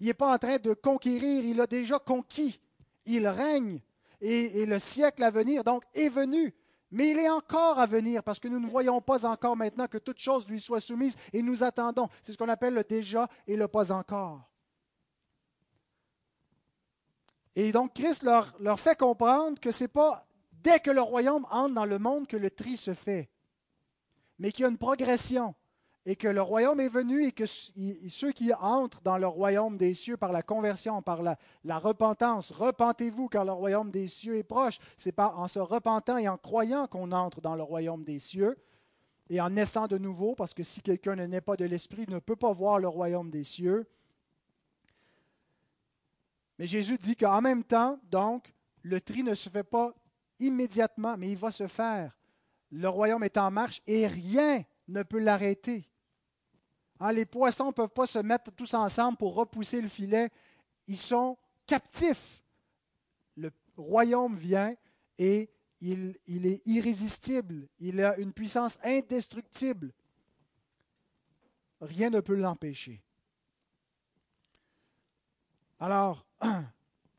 [0.00, 2.60] Il n'est pas en train de conquérir, il a déjà conquis.
[3.04, 3.80] Il règne
[4.20, 6.54] et, et le siècle à venir, donc, est venu.
[6.90, 9.98] Mais il est encore à venir parce que nous ne voyons pas encore maintenant que
[9.98, 12.08] toute chose lui soit soumise et nous attendons.
[12.22, 14.48] C'est ce qu'on appelle le déjà et le pas encore.
[17.56, 20.26] Et donc Christ leur, fait comprendre que ce n'est pas
[20.62, 23.30] dès que le royaume entre dans le monde que le tri se fait,
[24.38, 25.54] mais qu'il y a une progression
[26.04, 29.94] et que le royaume est venu et que ceux qui entrent dans le royaume des
[29.94, 34.44] cieux par la conversion, par la, la repentance, repentez-vous car le royaume des cieux est
[34.44, 34.78] proche.
[34.96, 38.56] C'est pas en se repentant et en croyant qu'on entre dans le royaume des cieux
[39.28, 42.14] et en naissant de nouveau, parce que si quelqu'un ne naît pas de l'esprit, il
[42.14, 43.88] ne peut pas voir le royaume des cieux.
[46.58, 49.94] Mais Jésus dit qu'en même temps, donc, le tri ne se fait pas
[50.38, 52.16] immédiatement, mais il va se faire.
[52.70, 55.88] Le royaume est en marche et rien ne peut l'arrêter.
[57.00, 60.30] Hein, les poissons ne peuvent pas se mettre tous ensemble pour repousser le filet.
[60.86, 62.42] Ils sont captifs.
[63.36, 64.74] Le royaume vient
[65.18, 67.68] et il, il est irrésistible.
[67.78, 69.92] Il a une puissance indestructible.
[71.80, 73.02] Rien ne peut l'empêcher.
[75.78, 76.25] Alors,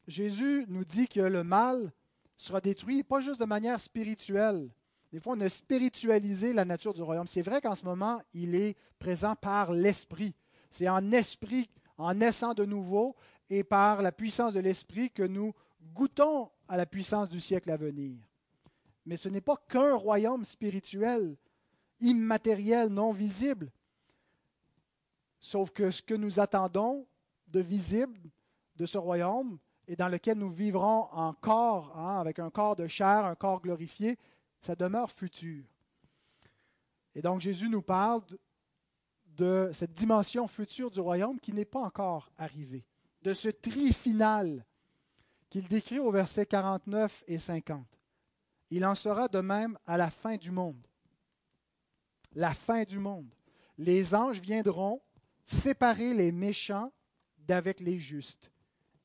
[0.08, 1.92] Jésus nous dit que le mal
[2.36, 4.70] sera détruit, pas juste de manière spirituelle.
[5.12, 7.28] Des fois, on a spiritualisé la nature du royaume.
[7.28, 10.36] C'est vrai qu'en ce moment, il est présent par l'esprit.
[10.70, 13.16] C'est en esprit, en naissant de nouveau,
[13.50, 15.54] et par la puissance de l'esprit que nous
[15.94, 18.18] goûtons à la puissance du siècle à venir.
[19.06, 21.38] Mais ce n'est pas qu'un royaume spirituel,
[22.02, 23.72] immatériel, non visible.
[25.40, 27.08] Sauf que ce que nous attendons
[27.48, 28.20] de visible,
[28.78, 32.88] de ce royaume et dans lequel nous vivrons en corps, hein, avec un corps de
[32.88, 34.18] chair, un corps glorifié,
[34.62, 35.64] ça demeure futur.
[37.16, 38.22] Et donc Jésus nous parle
[39.26, 42.86] de cette dimension future du royaume qui n'est pas encore arrivée,
[43.22, 44.66] de ce tri final
[45.50, 47.86] qu'il décrit au verset 49 et 50.
[48.70, 50.86] Il en sera de même à la fin du monde.
[52.34, 53.34] La fin du monde.
[53.78, 55.02] Les anges viendront
[55.46, 56.92] séparer les méchants
[57.38, 58.52] d'avec les justes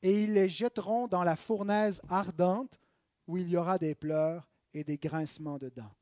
[0.03, 2.77] et ils les jetteront dans la fournaise ardente
[3.25, 5.95] où il y aura des pleurs et des grincements de dents.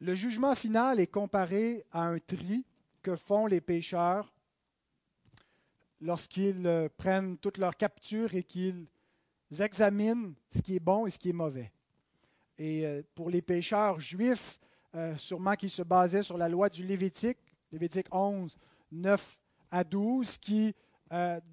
[0.00, 2.66] Le jugement final est comparé à un tri
[3.02, 4.32] que font les pécheurs
[6.00, 8.86] lorsqu'ils euh, prennent toute leur capture et qu'ils
[9.60, 11.72] examinent ce qui est bon et ce qui est mauvais.
[12.58, 14.58] Et euh, pour les pécheurs juifs,
[14.94, 17.38] euh, sûrement qui se basaient sur la loi du Lévitique,
[17.72, 18.56] Lévitique 11,
[18.90, 19.38] 9
[19.70, 20.74] à 12, qui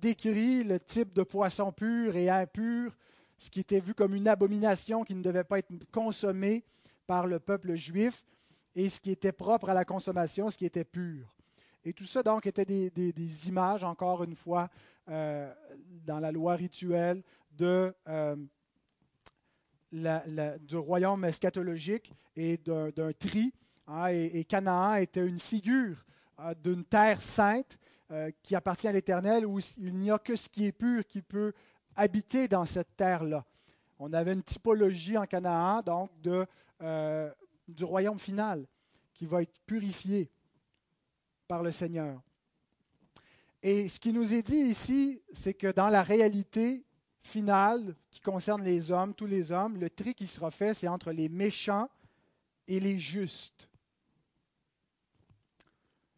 [0.02, 2.96] décrit le type de poisson pur et impur,
[3.38, 6.64] ce qui était vu comme une abomination qui ne devait pas être consommé
[7.08, 8.26] par le peuple juif,
[8.76, 11.34] et ce qui était propre à la consommation, ce qui était pur.
[11.86, 14.70] Et tout ça, donc, était des, images, encore une fois,
[15.08, 15.54] euh,
[16.06, 18.36] dans la loi rituelle de, euh,
[19.92, 23.54] du royaume eschatologique et d'un tri.
[23.88, 26.04] Hein, et, Canaan était une figure
[26.40, 27.78] euh, d'une terre sainte
[28.44, 31.54] qui appartient à l'Éternel, où il n'y a que ce qui est pur qui peut
[31.96, 33.44] habiter dans cette terre-là.
[33.98, 36.46] On avait une typologie en Canaan, donc, de,
[37.68, 38.66] du royaume final
[39.14, 40.30] qui va être purifié
[41.48, 42.22] par le Seigneur.
[43.64, 46.86] Et ce qui nous est dit ici, c'est que dans la réalité
[47.24, 51.12] finale qui concerne les hommes, tous les hommes, le tri qui sera fait, c'est entre
[51.12, 51.90] les méchants
[52.68, 53.68] et les justes.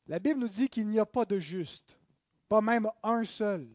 [0.08, 1.98] La Bible nous dit qu'il n'y a pas de juste,
[2.48, 3.68] pas même un seul.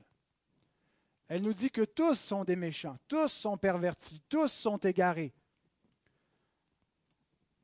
[1.29, 5.33] Elle nous dit que tous sont des méchants, tous sont pervertis, tous sont égarés.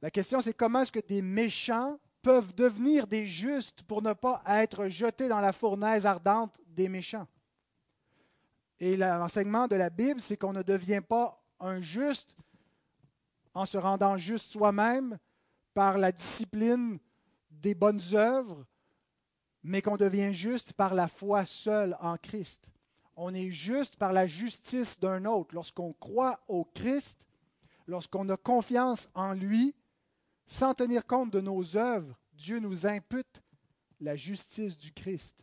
[0.01, 4.43] La question, c'est comment est-ce que des méchants peuvent devenir des justes pour ne pas
[4.47, 7.27] être jetés dans la fournaise ardente des méchants?
[8.79, 12.37] Et l'enseignement de la Bible, c'est qu'on ne devient pas un juste
[13.55, 15.19] en se rendant juste soi-même
[15.75, 16.99] par la discipline
[17.61, 18.65] des bonnes œuvres,
[19.63, 22.71] mais qu'on devient juste par la foi seule en Christ.
[23.17, 25.55] On est juste par la justice d'un autre.
[25.55, 27.27] Lorsqu'on croit au Christ,
[27.87, 29.75] lorsqu'on a confiance en lui,
[30.47, 33.43] sans tenir compte de nos œuvres, Dieu nous impute
[34.01, 35.37] la justice du Christ.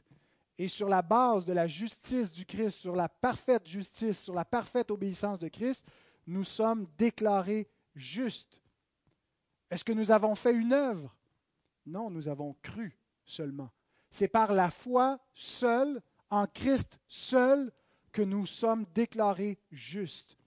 [0.57, 4.45] Et sur la base de la justice du Christ, sur la parfaite justice, sur la
[4.45, 5.85] parfaite obéissance de Christ,
[6.25, 8.61] nous sommes déclarés justes.
[9.69, 11.13] Est-ce que nous avons fait une œuvre?
[11.85, 13.69] Non, nous avons cru seulement.
[14.09, 17.71] C'est par la foi seule, en Christ seul,
[18.11, 20.37] que nous sommes déclarés justes.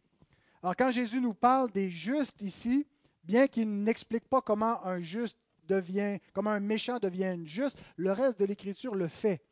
[0.62, 2.86] Alors quand Jésus nous parle des justes ici,
[3.22, 8.40] bien qu'il n'explique pas comment un juste devient, comment un méchant devient juste, le reste
[8.40, 9.44] de l'Écriture le fait.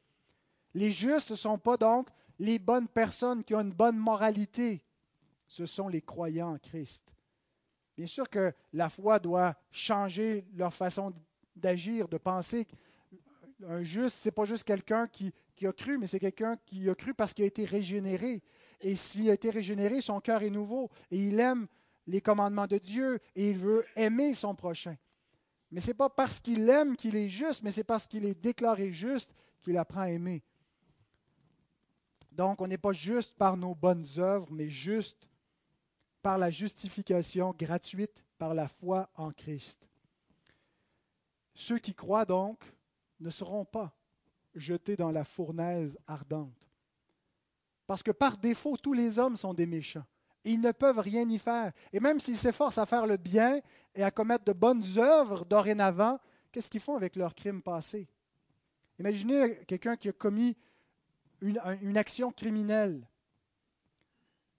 [0.75, 4.83] Les justes ne sont pas donc les bonnes personnes qui ont une bonne moralité,
[5.47, 7.05] ce sont les croyants en Christ.
[7.97, 11.15] Bien sûr que la foi doit changer leur façon
[11.57, 12.67] d'agir, de penser.
[13.67, 16.89] Un juste, ce n'est pas juste quelqu'un qui, qui, a cru, mais c'est quelqu'un qui
[16.89, 18.43] a cru parce qu'il a été régénéré.
[18.81, 20.91] Et s'il a été régénéré, son cœur est nouveau.
[21.11, 21.67] Et il aime
[22.07, 24.97] les commandements de Dieu et il veut aimer son prochain.
[25.71, 28.41] Mais ce n'est pas parce qu'il aime qu'il est juste, mais c'est parce qu'il est
[28.41, 30.43] déclaré juste qu'il apprend à aimer.
[32.31, 35.27] Donc, on n'est pas juste par nos bonnes œuvres, mais juste
[36.23, 39.89] par la justification gratuite par la foi en Christ.
[41.57, 42.71] Ceux qui croient donc
[43.19, 43.97] ne seront pas
[44.55, 46.53] jetés dans la fournaise ardente.
[47.87, 50.05] Parce que par défaut, tous les hommes sont des méchants.
[50.45, 51.73] Ils ne peuvent rien y faire.
[51.95, 53.61] Et même s'ils s'efforcent à faire le bien
[53.95, 56.21] et à commettre de bonnes œuvres dorénavant,
[56.53, 58.07] qu'est-ce qu'ils font avec leurs crimes passés?
[58.99, 60.57] Imaginez quelqu'un qui a commis
[61.41, 63.09] une, une action criminelle.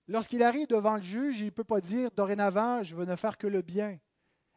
[0.08, 3.38] Lorsqu'il arrive devant le juge, il ne peut pas dire dorénavant, je veux ne faire
[3.38, 4.00] que le bien.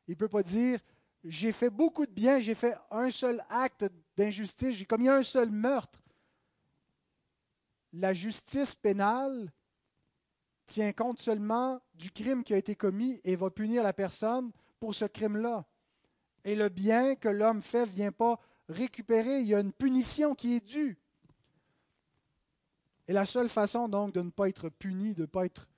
[0.09, 0.81] Il ne peut pas dire,
[1.24, 3.85] j'ai fait beaucoup de bien, j'ai fait un seul acte
[4.16, 6.02] d'injustice, j'ai commis un seul meurtre.
[7.92, 9.52] La justice pénale
[10.66, 14.94] tient compte seulement du crime qui a été commis et va punir la personne pour
[14.94, 15.66] ce crime-là.
[16.44, 20.35] Et le bien que l'homme fait ne vient pas récupérer, il y a une punition
[20.35, 20.96] qui est due.
[23.09, 25.68] Et la seule façon donc de ne pas être puni, de ne pas être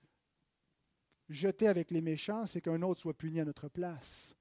[1.30, 4.36] jeté avec les méchants, c'est qu'un autre soit puni à notre place.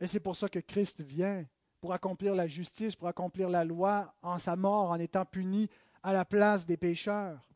[0.00, 1.44] Et c'est pour ça que Christ vient,
[1.80, 5.68] pour accomplir la justice, pour accomplir la loi en sa mort, en étant puni
[6.02, 7.48] à la place des pécheurs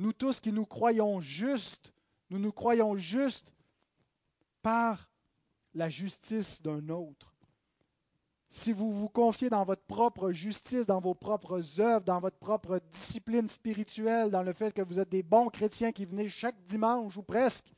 [0.00, 1.92] nous tous qui nous croyons justes,
[2.30, 3.52] nous nous croyons justes
[4.62, 5.10] par
[5.74, 7.36] la justice d'un autre.
[8.48, 12.80] Si vous vous confiez dans votre propre justice, dans vos propres œuvres, dans votre propre
[12.90, 17.18] discipline spirituelle, dans le fait que vous êtes des bons chrétiens qui venez chaque dimanche
[17.18, 17.70] ou presque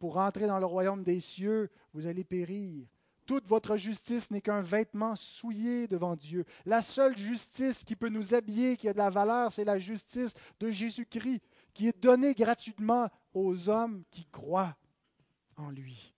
[0.00, 2.86] pour entrer dans le royaume des cieux, vous allez périr.
[3.26, 6.44] Toute votre justice n'est qu'un vêtement souillé devant Dieu.
[6.64, 10.34] La seule justice qui peut nous habiller, qui a de la valeur, c'est la justice
[10.58, 11.42] de Jésus-Christ,
[11.74, 14.74] qui est donnée gratuitement aux hommes qui croient
[15.56, 16.14] en lui.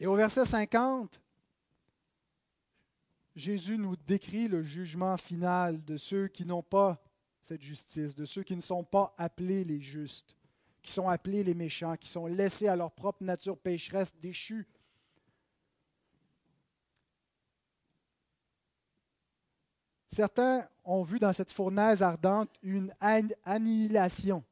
[0.00, 1.22] Et au verset 50,
[3.36, 7.00] Jésus nous décrit le jugement final de ceux qui n'ont pas
[7.40, 10.34] cette justice, de ceux qui ne sont pas appelés les justes,
[10.84, 14.68] qui sont appelés les méchants, qui sont laissés à leur propre nature pécheresse, déchus.
[20.06, 22.94] Certains ont vu dans cette fournaise ardente une
[23.44, 24.44] annihilation.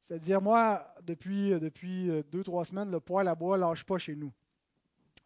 [0.00, 4.16] C'est-à-dire, moi, depuis, depuis deux, trois semaines, le poêle à bois ne lâche pas chez
[4.16, 4.32] nous.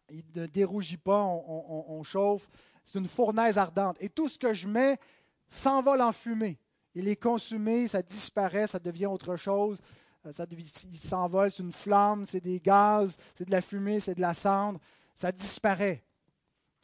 [0.09, 2.49] Il ne dérougit pas, on, chauffe.
[2.83, 3.95] C'est une fournaise ardente.
[4.01, 4.99] Et tout ce que je mets
[5.47, 6.59] s'envole en fumée.
[6.93, 9.81] Il est consumé, ça disparaît, ça devient autre chose.
[10.25, 14.15] Euh, ça, il s'envole, c'est une flamme, c'est des gaz, c'est de la fumée, c'est
[14.15, 14.79] de la cendre.
[15.15, 16.03] Ça disparaît.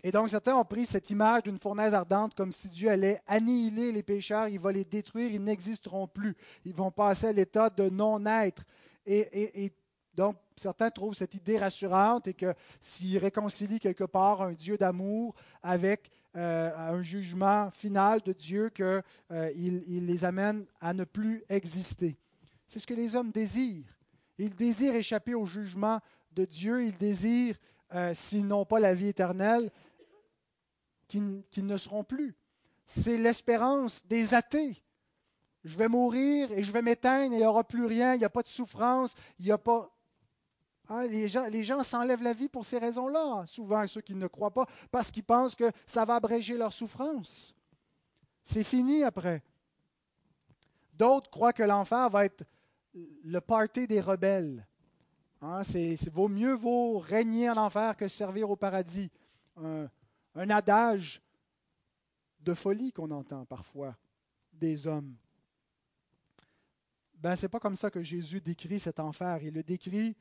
[0.03, 3.91] Et donc, certains ont pris cette image d'une fournaise ardente comme si Dieu allait annihiler
[3.91, 6.35] les pécheurs, il va les détruire, ils n'existeront plus.
[6.65, 8.63] Ils vont passer à l'état de non-être.
[9.05, 9.71] Et,
[10.13, 15.35] donc, certains trouvent cette idée rassurante et que s'ils réconcilient quelque part un Dieu d'amour
[15.63, 21.43] avec euh, un jugement final de Dieu, qu'il euh, il les amène à ne plus
[21.49, 22.17] exister.
[22.67, 23.97] C'est ce que les hommes désirent.
[24.37, 25.99] Ils désirent échapper au jugement
[26.31, 27.57] de Dieu, ils désirent,
[27.93, 29.71] euh, s'ils n'ont pas la vie éternelle,
[31.07, 32.35] qu'ils ne seront plus.
[32.85, 34.83] C'est l'espérance des athées.
[35.63, 38.25] Je vais mourir et je vais m'éteindre et il n'y aura plus rien, il n'y
[38.25, 39.89] a pas de souffrance, il n'y a pas...
[40.89, 44.27] Hein, les gens, les gens s'enlèvent la vie pour ces raisons-là, souvent ceux qui ne
[44.27, 47.53] croient pas, parce qu'ils pensent que ça va abréger leur souffrance.
[48.43, 49.43] C'est fini après.
[50.93, 52.45] D'autres croient que l'enfer va être
[53.23, 54.65] le party des rebelles.
[55.41, 59.11] Hein, c'est, vaut mieux vaut régner en enfer que servir au paradis
[59.57, 61.21] un adage
[62.39, 63.95] de folie qu'on entend parfois
[64.53, 65.15] des hommes.
[67.15, 69.39] Ben, ce n'est pas comme ça que Jésus décrit cet enfer.
[69.41, 70.15] Il le décrit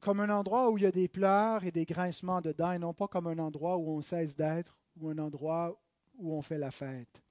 [0.00, 2.78] comme un endroit où il y a des pleurs et des grincements de dents, et
[2.78, 5.76] non pas comme un endroit où on cesse d'être, ou un endroit
[6.14, 7.22] où on fait la fête.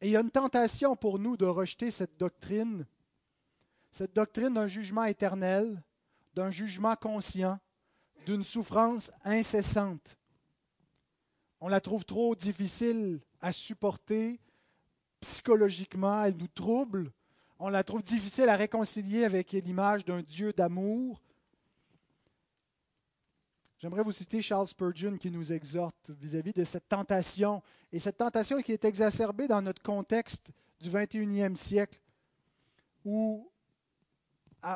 [0.00, 2.86] Et il y a une tentation pour nous de rejeter cette doctrine,
[3.90, 5.82] cette doctrine d'un jugement éternel,
[6.34, 7.58] d'un jugement conscient,
[8.26, 10.16] d'une souffrance incessante.
[11.60, 14.40] On la trouve trop difficile à supporter
[15.20, 17.12] psychologiquement, elle nous trouble.
[17.58, 21.20] On la trouve difficile à réconcilier avec l'image d'un Dieu d'amour.
[23.78, 27.62] J'aimerais vous citer Charles Spurgeon qui nous exhorte vis-à-vis de cette tentation,
[27.92, 30.50] et cette tentation qui est exacerbée dans notre contexte
[30.80, 32.00] du 21e siècle,
[33.04, 33.48] où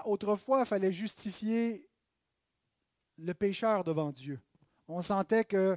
[0.04, 1.88] autrefois il fallait justifier
[3.18, 4.40] le pécheur devant Dieu.
[4.86, 5.76] On sentait que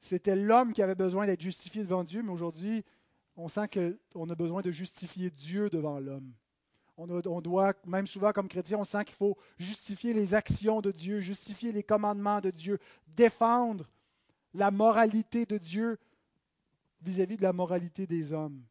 [0.00, 2.84] c'était l'homme qui avait besoin d'être justifié devant Dieu, mais aujourd'hui,
[3.36, 6.32] on sent qu'on a besoin de justifier Dieu devant l'homme.
[6.96, 11.20] On, doit, même souvent comme chrétien, on sent qu'il faut justifier les actions de Dieu,
[11.20, 12.78] justifier les commandements de Dieu,
[13.08, 13.90] défendre
[14.52, 15.98] la moralité de Dieu
[17.02, 18.62] vis-à-vis -vis de la moralité des hommes.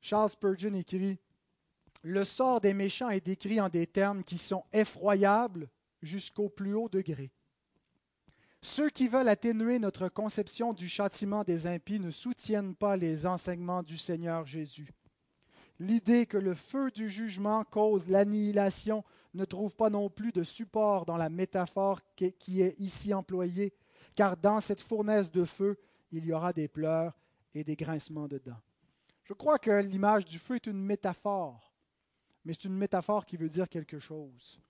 [0.00, 1.18] Charles Spurgeon écrit
[2.04, 5.70] le sort des méchants est décrit en des termes qui sont effroyables
[6.02, 7.30] jusqu'au plus haut degré.
[8.60, 13.82] Ceux qui veulent atténuer notre conception du châtiment des impies ne soutiennent pas les enseignements
[13.82, 14.92] du Seigneur Jésus.
[15.78, 19.04] L'idée que le feu du jugement cause l'annihilation
[19.34, 23.72] ne trouve pas non plus de support dans la métaphore qui est ici employée,
[24.14, 25.76] car dans cette fournaise de feu,
[26.12, 27.18] il y aura des pleurs
[27.54, 28.60] et des grincements de dents.
[29.24, 31.74] Je crois que l'image du feu est une métaphore
[32.44, 34.60] mais c'est une métaphore qui veut dire quelque chose.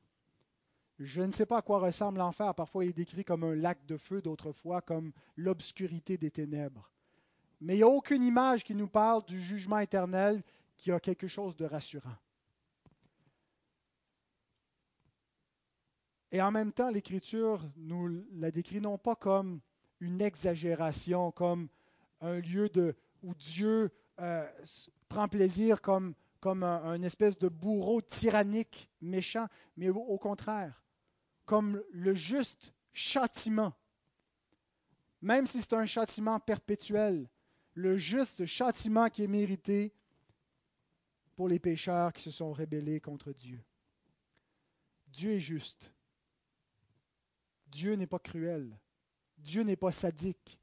[0.99, 2.55] Je ne sais pas à quoi ressemble l'enfer.
[2.55, 6.93] Parfois, il est décrit comme un lac de feu, d'autres fois comme l'obscurité des ténèbres.
[7.61, 10.43] Mais il n'y a aucune image qui nous parle du jugement éternel
[10.77, 12.17] qui a quelque chose de rassurant.
[16.31, 19.61] Et en même temps, l'Écriture nous la décrit non pas comme
[20.01, 21.69] une exagération, comme
[22.21, 24.49] un lieu de, où Dieu euh,
[25.09, 26.15] prend plaisir comme
[26.45, 29.47] comme un, espèce de bourreau tyrannique, méchant,
[29.79, 30.85] mais au, contraire,
[31.47, 33.73] comme le juste châtiment.
[35.23, 37.31] Même si c'est un châtiment perpétuel,
[37.73, 39.95] le juste châtiment qui est mérité
[41.35, 43.63] pour les pécheurs qui se sont rébellés contre Dieu.
[45.09, 45.93] Dieu est juste.
[47.67, 48.79] Dieu n'est pas cruel.
[49.39, 50.59] Dieu n'est pas sadique.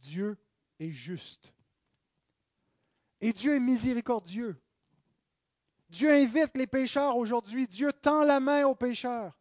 [0.00, 0.36] Dieu
[0.78, 1.52] est juste.
[3.20, 4.60] Et Dieu est miséricordieux.
[5.88, 7.66] Dieu invite les pécheurs aujourd'hui.
[7.66, 9.38] Dieu tend la main aux pécheurs.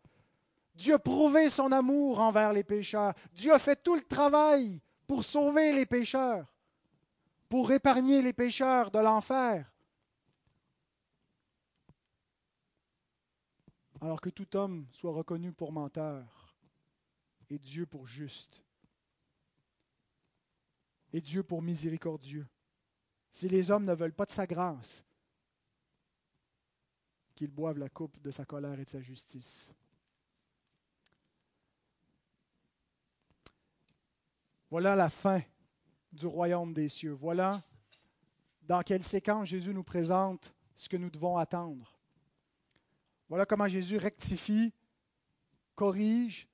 [0.76, 3.14] Dieu a prouvé son amour envers les pécheurs.
[3.34, 6.46] Dieu a fait tout le travail pour sauver les pécheurs,
[7.50, 9.72] pour épargner les pécheurs de l'enfer.
[14.06, 16.56] Alors que tout homme soit reconnu pour menteur.
[17.50, 18.64] et Dieu pour juste.
[21.12, 22.46] Et Dieu pour miséricordieux.
[23.32, 25.04] Si les hommes ne veulent pas de sa grâce,
[27.34, 29.74] qu'ils boivent la coupe de sa colère et de sa justice.
[34.70, 35.42] Voilà la fin
[36.14, 37.14] du royaume des cieux.
[37.14, 37.64] Voilà
[38.62, 41.95] dans quelle séquence Jésus nous présente ce que nous devons attendre.
[43.36, 44.72] Voilà comment Jésus rectifie,
[45.76, 46.48] corrige,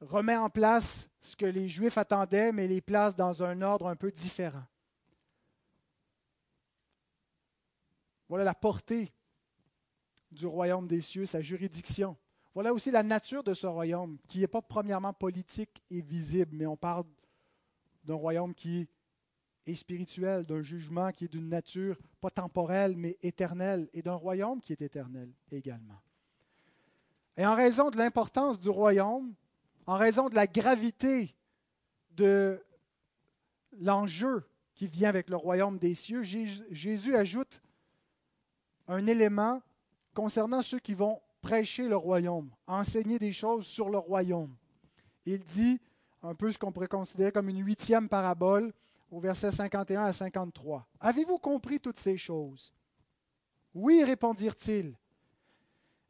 [0.00, 3.94] remet en place ce que les Juifs attendaient, mais les place dans un ordre un
[3.94, 4.64] peu différent.
[8.30, 9.12] Voilà la portée
[10.30, 12.16] du royaume des cieux, sa juridiction.
[12.54, 16.64] Voilà aussi la nature de ce royaume, qui n'est pas premièrement politique et visible, mais
[16.64, 17.04] on parle
[18.04, 18.88] d'un royaume qui est
[19.74, 24.72] spirituel, d'un jugement qui est d'une nature pas temporelle, mais éternelle, et d'un royaume qui
[24.72, 26.00] est éternel également.
[27.36, 29.32] Et en raison de l'importance du royaume,
[29.86, 31.34] en raison de la gravité
[32.10, 32.62] de
[33.80, 34.44] l'enjeu
[34.74, 37.62] qui vient avec le royaume des cieux, Jésus ajoute
[38.88, 39.62] un élément
[40.14, 44.54] concernant ceux qui vont prêcher le royaume, enseigner des choses sur le royaume.
[45.24, 45.80] Il dit
[46.22, 48.72] un peu ce qu'on pourrait considérer comme une huitième parabole
[49.12, 50.88] au verset 51 à 53.
[50.98, 52.72] Avez-vous compris toutes ces choses?
[53.74, 54.96] Oui, répondirent-ils.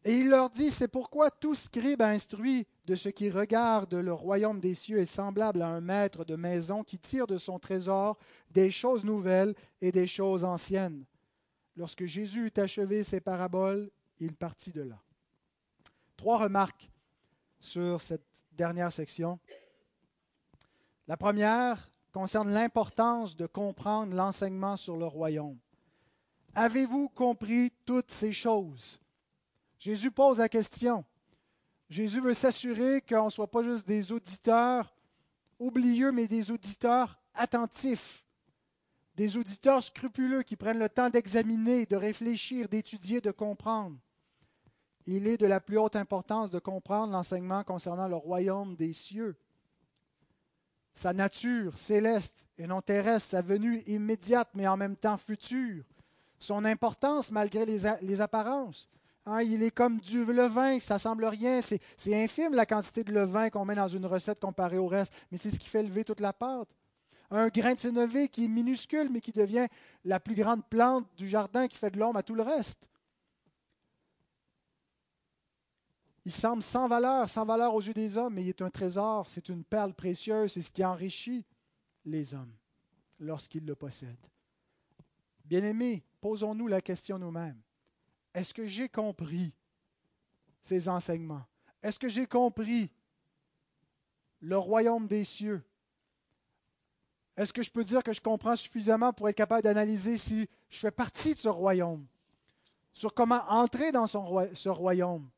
[0.04, 4.60] Et il leur dit, c'est pourquoi tout scribe instruit de ce qui regarde le royaume
[4.60, 8.18] des cieux est semblable à un maître de maison qui tire de son trésor
[8.50, 11.04] des choses nouvelles et des choses anciennes.
[11.76, 15.00] Lorsque Jésus eut achevé ses paraboles, il partit de là.
[16.16, 16.90] Trois remarques
[17.58, 19.40] sur cette dernière section.
[21.08, 25.58] La première concerne l'importance de comprendre l'enseignement sur le royaume.
[26.54, 29.00] Avez-vous compris toutes ces choses?
[29.78, 31.04] Jésus pose la question.
[31.88, 34.94] Jésus veut s'assurer qu'on ne soit pas juste des auditeurs
[35.58, 38.22] oublieux, mais des auditeurs attentifs
[39.14, 43.96] des auditeurs scrupuleux qui prennent le temps d'examiner, de réfléchir, d'étudier, de comprendre.
[45.06, 49.36] Il est de la plus haute importance de comprendre l'enseignement concernant le royaume des cieux,
[50.94, 55.84] sa nature céleste et non terrestre, sa venue immédiate mais en même temps future,
[56.38, 58.88] son importance malgré les, apparences.
[59.24, 63.50] Hein, il est comme du levain, ça semble rien, c'est infime la quantité de levain
[63.50, 66.20] qu'on met dans une recette comparée au reste, mais c'est ce qui fait lever toute
[66.20, 66.68] la pâte
[67.32, 69.66] un grain de sénévé qui est minuscule, mais qui devient
[70.04, 72.88] la plus grande plante du jardin qui fait de l'ombre à tout le reste.
[76.24, 79.28] Il semble sans valeur, sans valeur aux yeux des hommes, mais il est un trésor,
[79.28, 81.44] c'est une perle précieuse, c'est ce qui enrichit
[82.04, 82.54] les hommes
[83.18, 84.30] lorsqu'ils le possèdent.
[85.44, 87.60] Bien-aimés, posons-nous la question nous-mêmes.
[88.34, 89.52] Est-ce que j'ai compris
[90.62, 91.44] ces enseignements?
[91.82, 92.90] Est-ce que j'ai compris
[94.40, 95.62] le royaume des cieux?
[97.36, 100.78] Est-ce que je peux dire que je comprends suffisamment pour être capable d'analyser si je
[100.78, 102.06] fais partie de ce royaume,
[102.92, 105.28] sur comment entrer dans ce royaume?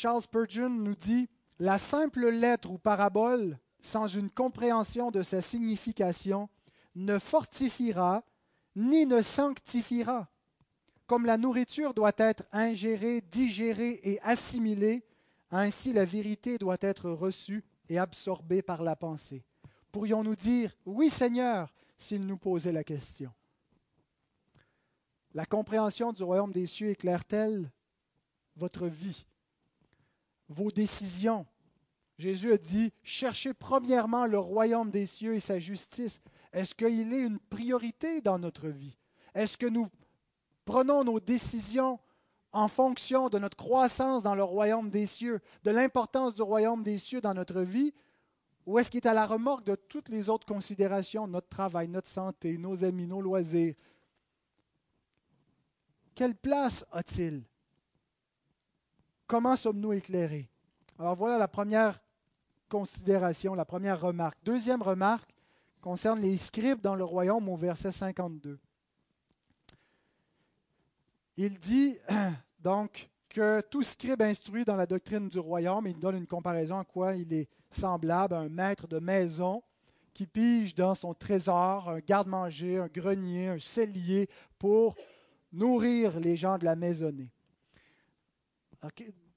[0.00, 1.28] Charles Spurgeon nous dit,
[1.58, 6.48] la simple lettre ou parabole, sans une compréhension de sa signification,
[6.94, 8.22] ne fortifiera
[8.76, 10.28] ni ne sanctifiera.
[11.08, 15.04] Comme la nourriture doit être ingérée, digérée et assimilée,
[15.50, 19.42] ainsi la vérité doit être reçue et absorbés par la pensée.
[19.90, 23.32] Pourrions-nous dire oui Seigneur s'il nous posait la question
[25.34, 27.72] La compréhension du royaume des cieux éclaire-t-elle
[28.54, 29.26] votre vie,
[30.48, 31.46] vos décisions.
[32.18, 36.20] Jésus a dit, cherchez premièrement le royaume des cieux et sa justice.
[36.52, 38.96] Est-ce qu'il est une priorité dans notre vie?
[39.34, 39.88] Est-ce que nous
[40.64, 42.00] prenons nos décisions
[42.52, 46.98] en fonction de notre croissance dans le royaume des cieux, de l'importance du royaume des
[46.98, 47.92] cieux dans notre vie,
[48.66, 52.08] ou est-ce qu'il est à la remorque de toutes les autres considérations, notre travail, notre
[52.08, 53.74] santé, nos amis, nos loisirs?
[56.14, 57.44] Quelle place a-t-il
[59.28, 60.48] Comment sommes-nous éclairés?
[60.98, 62.00] Alors voilà la première
[62.66, 64.38] considération, la première remarque.
[64.42, 65.34] Deuxième remarque
[65.82, 68.58] concerne les scribes dans le royaume au verset 52.
[71.36, 71.98] Il dit
[72.60, 76.84] donc que tout scribe instruit dans la doctrine du royaume, il donne une comparaison à
[76.84, 79.62] quoi il est semblable à un maître de maison
[80.14, 84.96] qui pige dans son trésor un garde-manger, un grenier, un cellier pour
[85.52, 87.30] nourrir les gens de la maisonnée.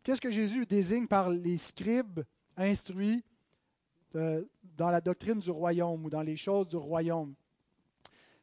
[0.03, 2.21] Qu'est-ce que Jésus désigne par les scribes
[2.57, 3.23] instruits
[4.15, 4.43] euh,
[4.75, 7.33] dans la doctrine du royaume ou dans les choses du royaume?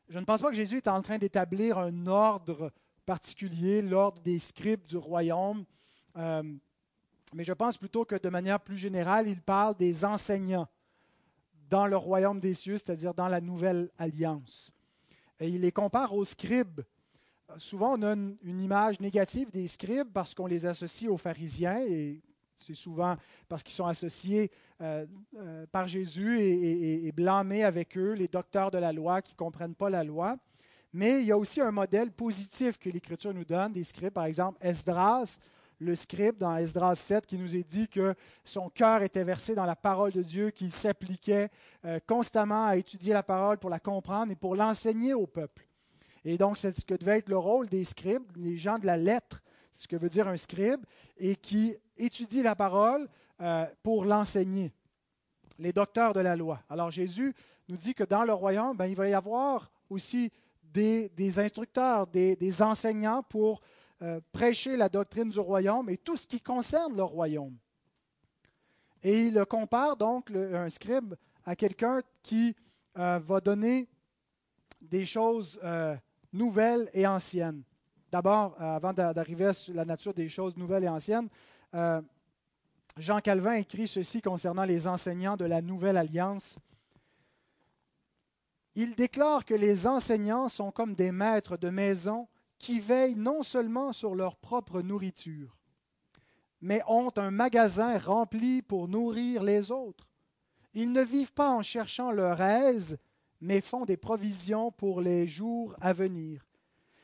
[0.09, 2.72] Je ne pense pas que Jésus est en train d'établir un ordre
[3.05, 5.64] particulier, l'ordre des scribes du royaume.
[6.16, 6.42] Euh,
[7.34, 10.68] mais je pense plutôt que de manière plus générale, il parle des enseignants
[11.68, 14.72] dans le royaume des cieux, c'est-à-dire dans la nouvelle alliance.
[15.40, 16.80] Et il les compare aux scribes.
[17.57, 22.20] Souvent, on a une, image négative des scribes parce qu'on les associe aux pharisiens, et
[22.55, 23.16] c'est souvent
[23.49, 24.51] parce qu'ils sont associés
[24.82, 29.38] euh, euh, par Jésus et, blâmés avec eux, les docteurs de la loi qui ne
[29.38, 30.36] comprennent pas la loi.
[30.92, 34.24] Mais il y a aussi un modèle positif que l'Écriture nous donne, des scribes, par
[34.24, 35.38] exemple Esdras,
[35.80, 39.66] le scribe dans Esdras 7 qui nous est dit que son cœur était versé dans
[39.66, 41.51] la parole de Dieu, qu'il s'appliquait
[41.84, 45.68] euh, constamment à étudier la parole pour la comprendre et pour l'enseigner au peuple.
[46.25, 48.97] Et donc, c'est ce que devait être le rôle des scribes, les gens de la
[48.97, 49.43] lettre,
[49.75, 50.85] c'est ce que veut dire un scribe,
[51.16, 53.09] et qui étudie la parole
[53.41, 54.73] euh, pour l'enseigner.
[55.59, 56.61] Les docteurs de la loi.
[56.69, 57.35] Alors, Jésus
[57.69, 60.31] nous dit que dans le royaume, ben, il va y avoir aussi
[60.62, 63.61] des, instructeurs, des, enseignants pour
[64.03, 67.57] euh, prêcher la doctrine du royaume et tout ce qui concerne le royaume.
[69.03, 71.14] Et il compare donc un scribe
[71.45, 72.55] à quelqu'un qui
[72.99, 73.89] euh, va donner
[74.81, 75.59] des choses
[76.33, 77.62] nouvelles et anciennes.
[78.11, 81.29] D'abord, avant d'arriver à la nature des choses nouvelles et anciennes,
[82.97, 86.59] Jean Calvin écrit ceci concernant les enseignants de la nouvelle alliance.
[88.74, 93.93] Il déclare que les enseignants sont comme des maîtres de maison qui veillent non seulement
[93.93, 95.57] sur leur propre nourriture,
[96.61, 100.09] mais ont un magasin rempli pour nourrir les autres.
[100.74, 102.99] Ils ne vivent pas en cherchant leur aise,
[103.41, 106.45] mais font des provisions pour les jours à venir.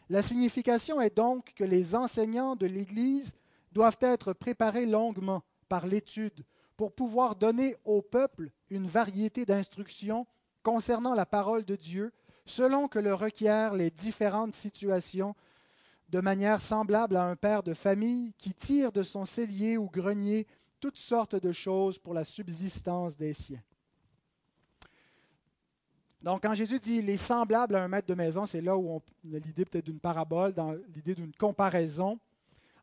[0.09, 3.33] La signification est donc que les enseignants de l'Église
[3.73, 6.45] doivent être préparés longuement par l'étude
[6.77, 10.27] pour pouvoir donner au peuple une variété d'instructions
[10.63, 12.13] concernant la parole de Dieu
[12.47, 15.35] selon que le requièrent les différentes situations,
[16.11, 20.47] de manière semblable à un père de famille qui tire de son cellier ou grenier
[20.81, 23.63] toutes sortes de choses pour la subsistance des siens.
[26.25, 28.89] Donc, quand Jésus dit il est semblable à un maître de maison, c'est là où
[28.89, 32.19] on a l'idée peut-être d'une parabole, dans l'idée d'une comparaison.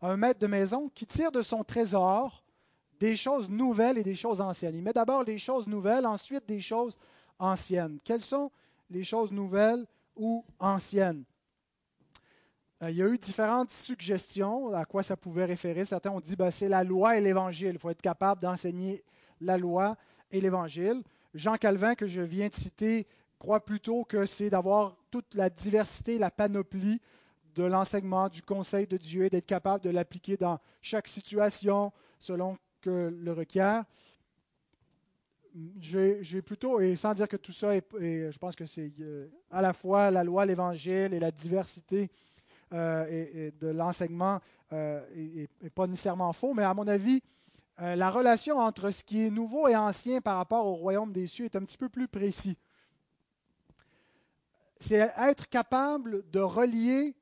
[0.04, 2.44] Un maître de maison qui tire de son trésor
[3.00, 4.76] des choses nouvelles et des choses anciennes.
[4.76, 7.00] Il met d'abord des choses nouvelles, ensuite des choses
[7.40, 7.98] anciennes.
[8.04, 8.52] Quelles sont
[8.92, 11.24] les choses nouvelles ou anciennes?
[12.84, 15.84] Euh, il y a eu différentes suggestions à quoi ça pouvait référer.
[15.84, 17.72] Certains ont dit ben, c'est la loi et l'évangile.
[17.74, 19.04] Il faut être capable d'enseigner
[19.40, 19.98] la loi
[20.30, 21.02] et l'évangile.
[21.34, 23.08] Jean Calvin, que je viens de citer,
[23.42, 27.02] croit plutôt que c'est d'avoir toute la diversité, la panoplie
[27.56, 32.56] de l'enseignement, du conseil de Dieu et d'être capable de l'appliquer dans chaque situation selon
[32.82, 33.84] que le requiert
[35.80, 39.62] j'ai plutôt, et sans dire que tout ça, est, je pense que c'est euh, à
[39.62, 42.10] la fois la loi, l'évangile et la diversité
[42.74, 44.40] euh, et, de l'enseignement
[44.72, 47.22] n'est euh, pas nécessairement faux, mais à mon avis,
[47.80, 51.46] la relation entre ce qui est nouveau et ancien par rapport au royaume des cieux
[51.46, 52.56] est un petit peu plus précis.
[54.82, 57.16] C'est être capable de relier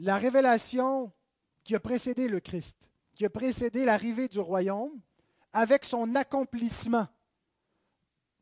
[0.00, 1.12] la révélation
[1.62, 5.00] qui a précédé le Christ, qui a précédé l'arrivée du royaume,
[5.52, 7.06] avec son accomplissement,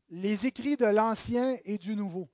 [0.09, 2.27] les écrits de l'Ancien et du Nouveau.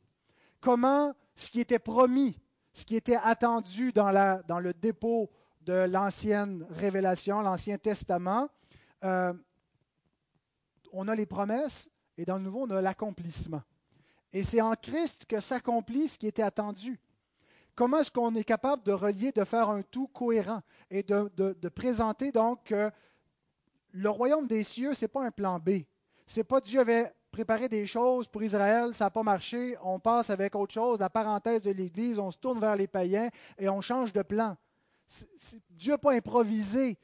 [0.61, 2.39] Comment ce qui était promis,
[2.71, 5.29] ce qui était attendu dans, le dépôt
[5.59, 8.47] de l'ancienne révélation, l'Ancien Testament,
[9.03, 9.33] euh,
[10.93, 13.61] on a les promesses et dans le Nouveau, on a l'accomplissement.
[14.31, 16.99] Et c'est en Christ que s'accomplit ce qui était attendu.
[17.75, 20.61] Comment est-ce qu'on est capable de relier, de faire un tout cohérent
[20.91, 22.91] et de, présenter donc que
[23.91, 25.83] le royaume des cieux, ce n'est pas un plan B.
[26.27, 30.29] C'est pas Dieu avait préparé des choses pour Israël, ça n'a pas marché, on passe
[30.29, 33.81] avec autre chose, la parenthèse de l'Église, on se tourne vers les païens et on
[33.81, 34.57] change de plan.
[35.69, 36.97] Dieu n'a pas improvisé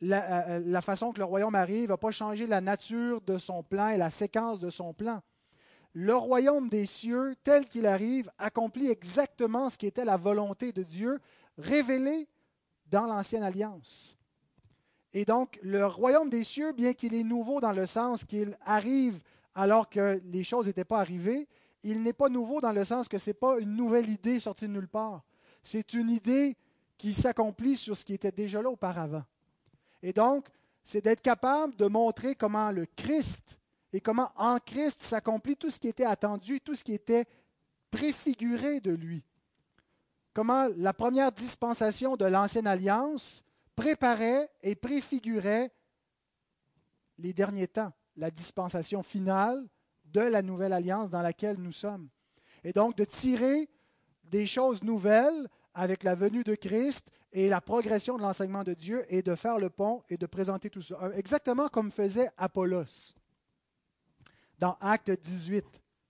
[0.00, 3.62] la, euh, la, façon que le royaume arrive, n'a pas changé la nature de son
[3.62, 5.20] plan et la séquence de son plan.
[5.92, 10.82] Le royaume des cieux, tel qu'il arrive, accomplit exactement ce qui était la volonté de
[10.82, 11.20] Dieu,
[11.58, 12.28] révélée
[12.86, 14.16] dans l'Ancienne Alliance.
[15.12, 19.20] Et donc, le royaume des cieux, bien qu'il est nouveau dans le sens qu'il arrive
[19.54, 21.48] alors que les choses n'étaient pas arrivées,
[21.82, 24.66] il n'est pas nouveau dans le sens que ce n'est pas une nouvelle idée sortie
[24.66, 25.22] de nulle part.
[25.62, 26.56] C'est une idée
[26.96, 29.24] qui s'accomplit sur ce qui était déjà là auparavant.
[30.02, 30.48] Et donc,
[30.84, 33.58] c'est d'être capable de montrer comment le Christ
[33.92, 37.26] et comment en Christ s'accomplit tout ce qui était attendu, tout ce qui était
[37.90, 39.24] préfiguré de lui.
[40.32, 43.42] Comment la première dispensation de l'Ancienne Alliance
[43.74, 45.72] préparait et préfigurait
[47.18, 49.66] les derniers temps, la dispensation finale
[50.04, 52.08] de la nouvelle alliance dans laquelle nous sommes.
[52.62, 53.68] Et donc de tirer
[54.24, 59.04] des choses nouvelles avec la venue de Christ et la progression de l'enseignement de Dieu
[59.08, 61.10] et de faire le pont et de présenter tout ça.
[61.14, 63.14] Exactement comme faisait Apollos
[64.60, 65.64] dans Actes 18,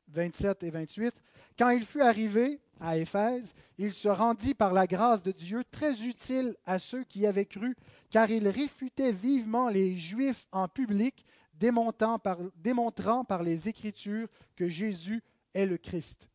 [0.09, 1.15] 27 et 28.
[1.57, 6.03] Quand il fut arrivé à Éphèse, il se rendit par la grâce de Dieu très
[6.03, 7.77] utile à ceux qui avaient cru,
[8.11, 11.25] car il réfutait vivement les Juifs en public,
[11.55, 15.23] démontrant par, démontrant par les Écritures que Jésus
[15.55, 16.30] est le Christ.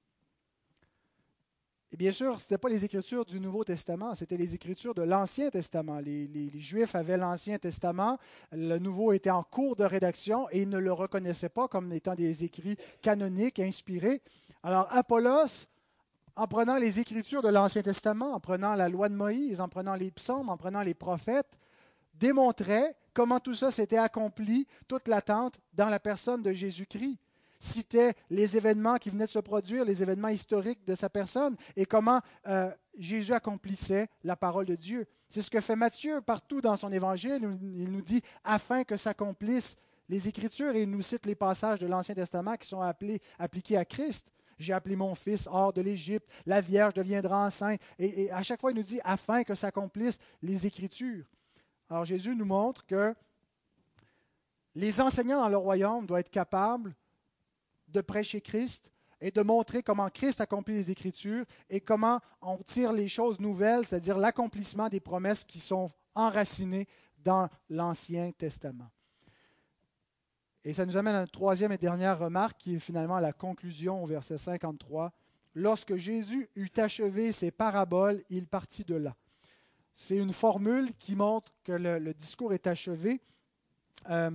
[1.98, 5.50] Bien sûr, ce n'était pas les Écritures du Nouveau Testament, c'était les Écritures de l'Ancien
[5.50, 6.00] Testament.
[6.00, 8.18] Les, les Juifs avaient l'Ancien Testament,
[8.52, 12.16] le Nouveau était en cours de rédaction et ils ne le reconnaissaient pas comme étant
[12.16, 14.22] des écrits canoniques, inspirés.
[14.62, 15.68] Alors Apollos
[16.36, 19.96] en prenant les Écritures de l'Ancien Testament, en prenant la loi de Moïse, en prenant
[19.96, 21.58] les psaumes, en prenant les prophètes,
[22.14, 27.20] démontrait comment tout ça s'était accompli, toute l'attente, dans la personne de Jésus-Christ.
[27.66, 31.86] Citait les événements qui venaient de se produire, les événements historiques de sa personne, et
[31.86, 35.08] comment euh, Jésus accomplissait la parole de Dieu.
[35.28, 37.42] C'est ce que fait Matthieu partout dans son évangile.
[37.42, 39.76] Il nous dit afin que s'accomplissent
[40.10, 43.78] les Écritures, et il nous cite les passages de l'Ancien Testament qui sont appelés, appliqués
[43.78, 44.28] à Christ.
[44.60, 47.82] J'ai appelé mon fils hors de l'Égypte, la Vierge deviendra enceinte.
[47.98, 51.26] Et, à chaque fois, il nous dit, afin que s'accomplissent les Écritures.
[51.90, 53.16] Alors Jésus nous montre que
[54.76, 56.96] les enseignants dans le royaume doivent être capables
[57.96, 58.92] de prêcher Christ
[59.22, 63.88] et de montrer comment Christ accomplit les Écritures et comment on tire les choses nouvelles,
[63.88, 66.88] c'est-à-dire l'accomplissement des promesses qui sont enracinées
[67.24, 68.90] dans l'Ancien Testament.
[70.64, 74.04] Et ça nous amène à une troisième et dernière remarque qui est finalement la conclusion
[74.04, 75.12] au verset 53.
[75.54, 79.16] Lorsque Jésus eut achevé ses paraboles, il partit de là.
[79.94, 83.22] C'est une formule qui montre que le, discours est achevé
[84.10, 84.32] euh,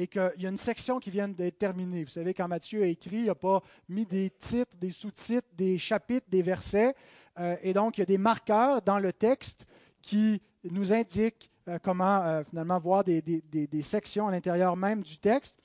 [0.00, 2.04] et qu'il y a une section qui vient d'être terminée.
[2.04, 5.76] Vous savez, quand Matthieu a écrit, il n'a pas mis des titres, des sous-titres, des
[5.76, 6.94] chapitres, des versets.
[7.38, 9.66] Euh, et donc, il y a des marqueurs dans le texte
[10.00, 15.58] qui nous indiquent euh, comment euh, finalement voir des, sections à l'intérieur même du texte.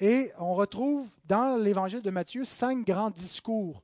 [0.00, 3.82] Et on retrouve dans l'évangile de Matthieu cinq grands discours.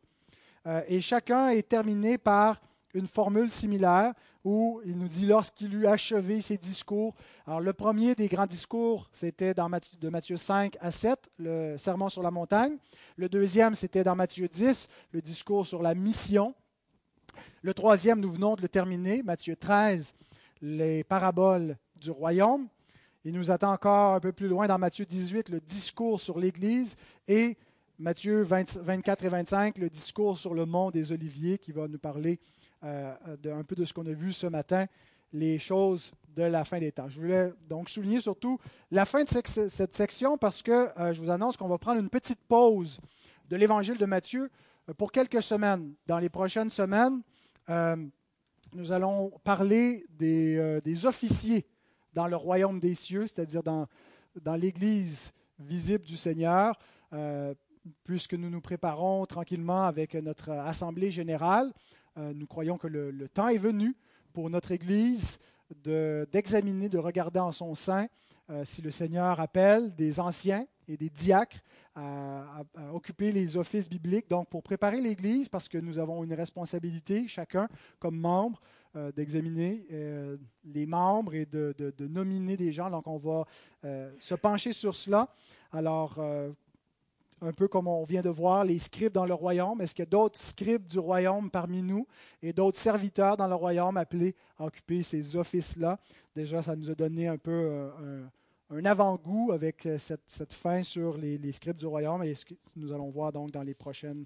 [0.87, 2.61] Et chacun est terminé par
[2.95, 4.13] une formule similaire
[4.45, 7.15] où il nous dit lorsqu'il eut achevé ses discours.
[7.47, 12.23] Alors le premier des grands discours, c'était de Matthieu 5 à 7, le sermon sur
[12.23, 12.77] la montagne.
[13.17, 16.55] Le deuxième, c'était dans Matthieu 10, le discours sur la mission.
[17.63, 20.15] Le troisième, nous venons de le terminer, Matthieu 13,
[20.61, 22.69] les paraboles du royaume.
[23.25, 26.97] Il nous attend encore un peu plus loin dans Matthieu 18 le discours sur l'Église
[27.29, 27.57] et
[28.01, 32.41] Matthieu 24 et 25 le discours sur le mont des Oliviers qui va nous parler
[32.85, 33.15] euh,
[33.47, 34.87] un peu de ce qu'on a vu ce matin,
[35.33, 37.09] les choses de la fin des temps.
[37.09, 38.59] Je voulais donc souligner surtout
[38.91, 42.11] la fin de cette section parce que euh, je vous annonce qu'on va prendre une
[42.11, 42.99] petite pause
[43.49, 44.51] de l'évangile de Matthieu
[44.89, 45.95] euh, pour quelques semaines.
[46.07, 47.23] Dans les prochaines semaines,
[48.75, 51.67] nous allons parler euh, des, officiers
[52.15, 53.87] dans le royaume des cieux, c'est-à-dire dans,
[54.41, 56.79] dans l'Église visible du Seigneur,
[57.13, 57.55] euh,
[58.05, 61.73] puisque nous nous préparons tranquillement avec notre Assemblée générale.
[62.19, 63.97] Euh, nous croyons que le, temps est venu
[64.33, 65.39] pour notre Église
[65.85, 68.07] d'examiner, de, regarder en son sein
[68.65, 71.61] si le Seigneur appelle des anciens et des diacres
[71.95, 74.29] à, occuper les offices bibliques.
[74.29, 78.61] Donc, pour préparer l'Église, parce que nous avons une responsabilité, chacun comme membre,
[78.95, 82.91] euh, d'examiner euh, les membres et de, nominer des gens.
[82.91, 83.47] Donc, on va
[83.85, 85.35] euh, se pencher sur cela.
[85.73, 86.21] Alors,
[87.43, 89.81] un peu comme on vient de voir les scribes dans le royaume.
[89.81, 92.07] Est-ce qu'il y a d'autres scribes du royaume parmi nous
[92.43, 95.99] et d'autres serviteurs dans le royaume appelés à occuper ces offices-là?
[96.35, 97.91] Déjà, ça nous a donné un peu
[98.71, 103.11] un avant-goût avec cette, fin sur les, scribes du royaume et ce que nous allons
[103.11, 104.25] voir donc dans les prochaines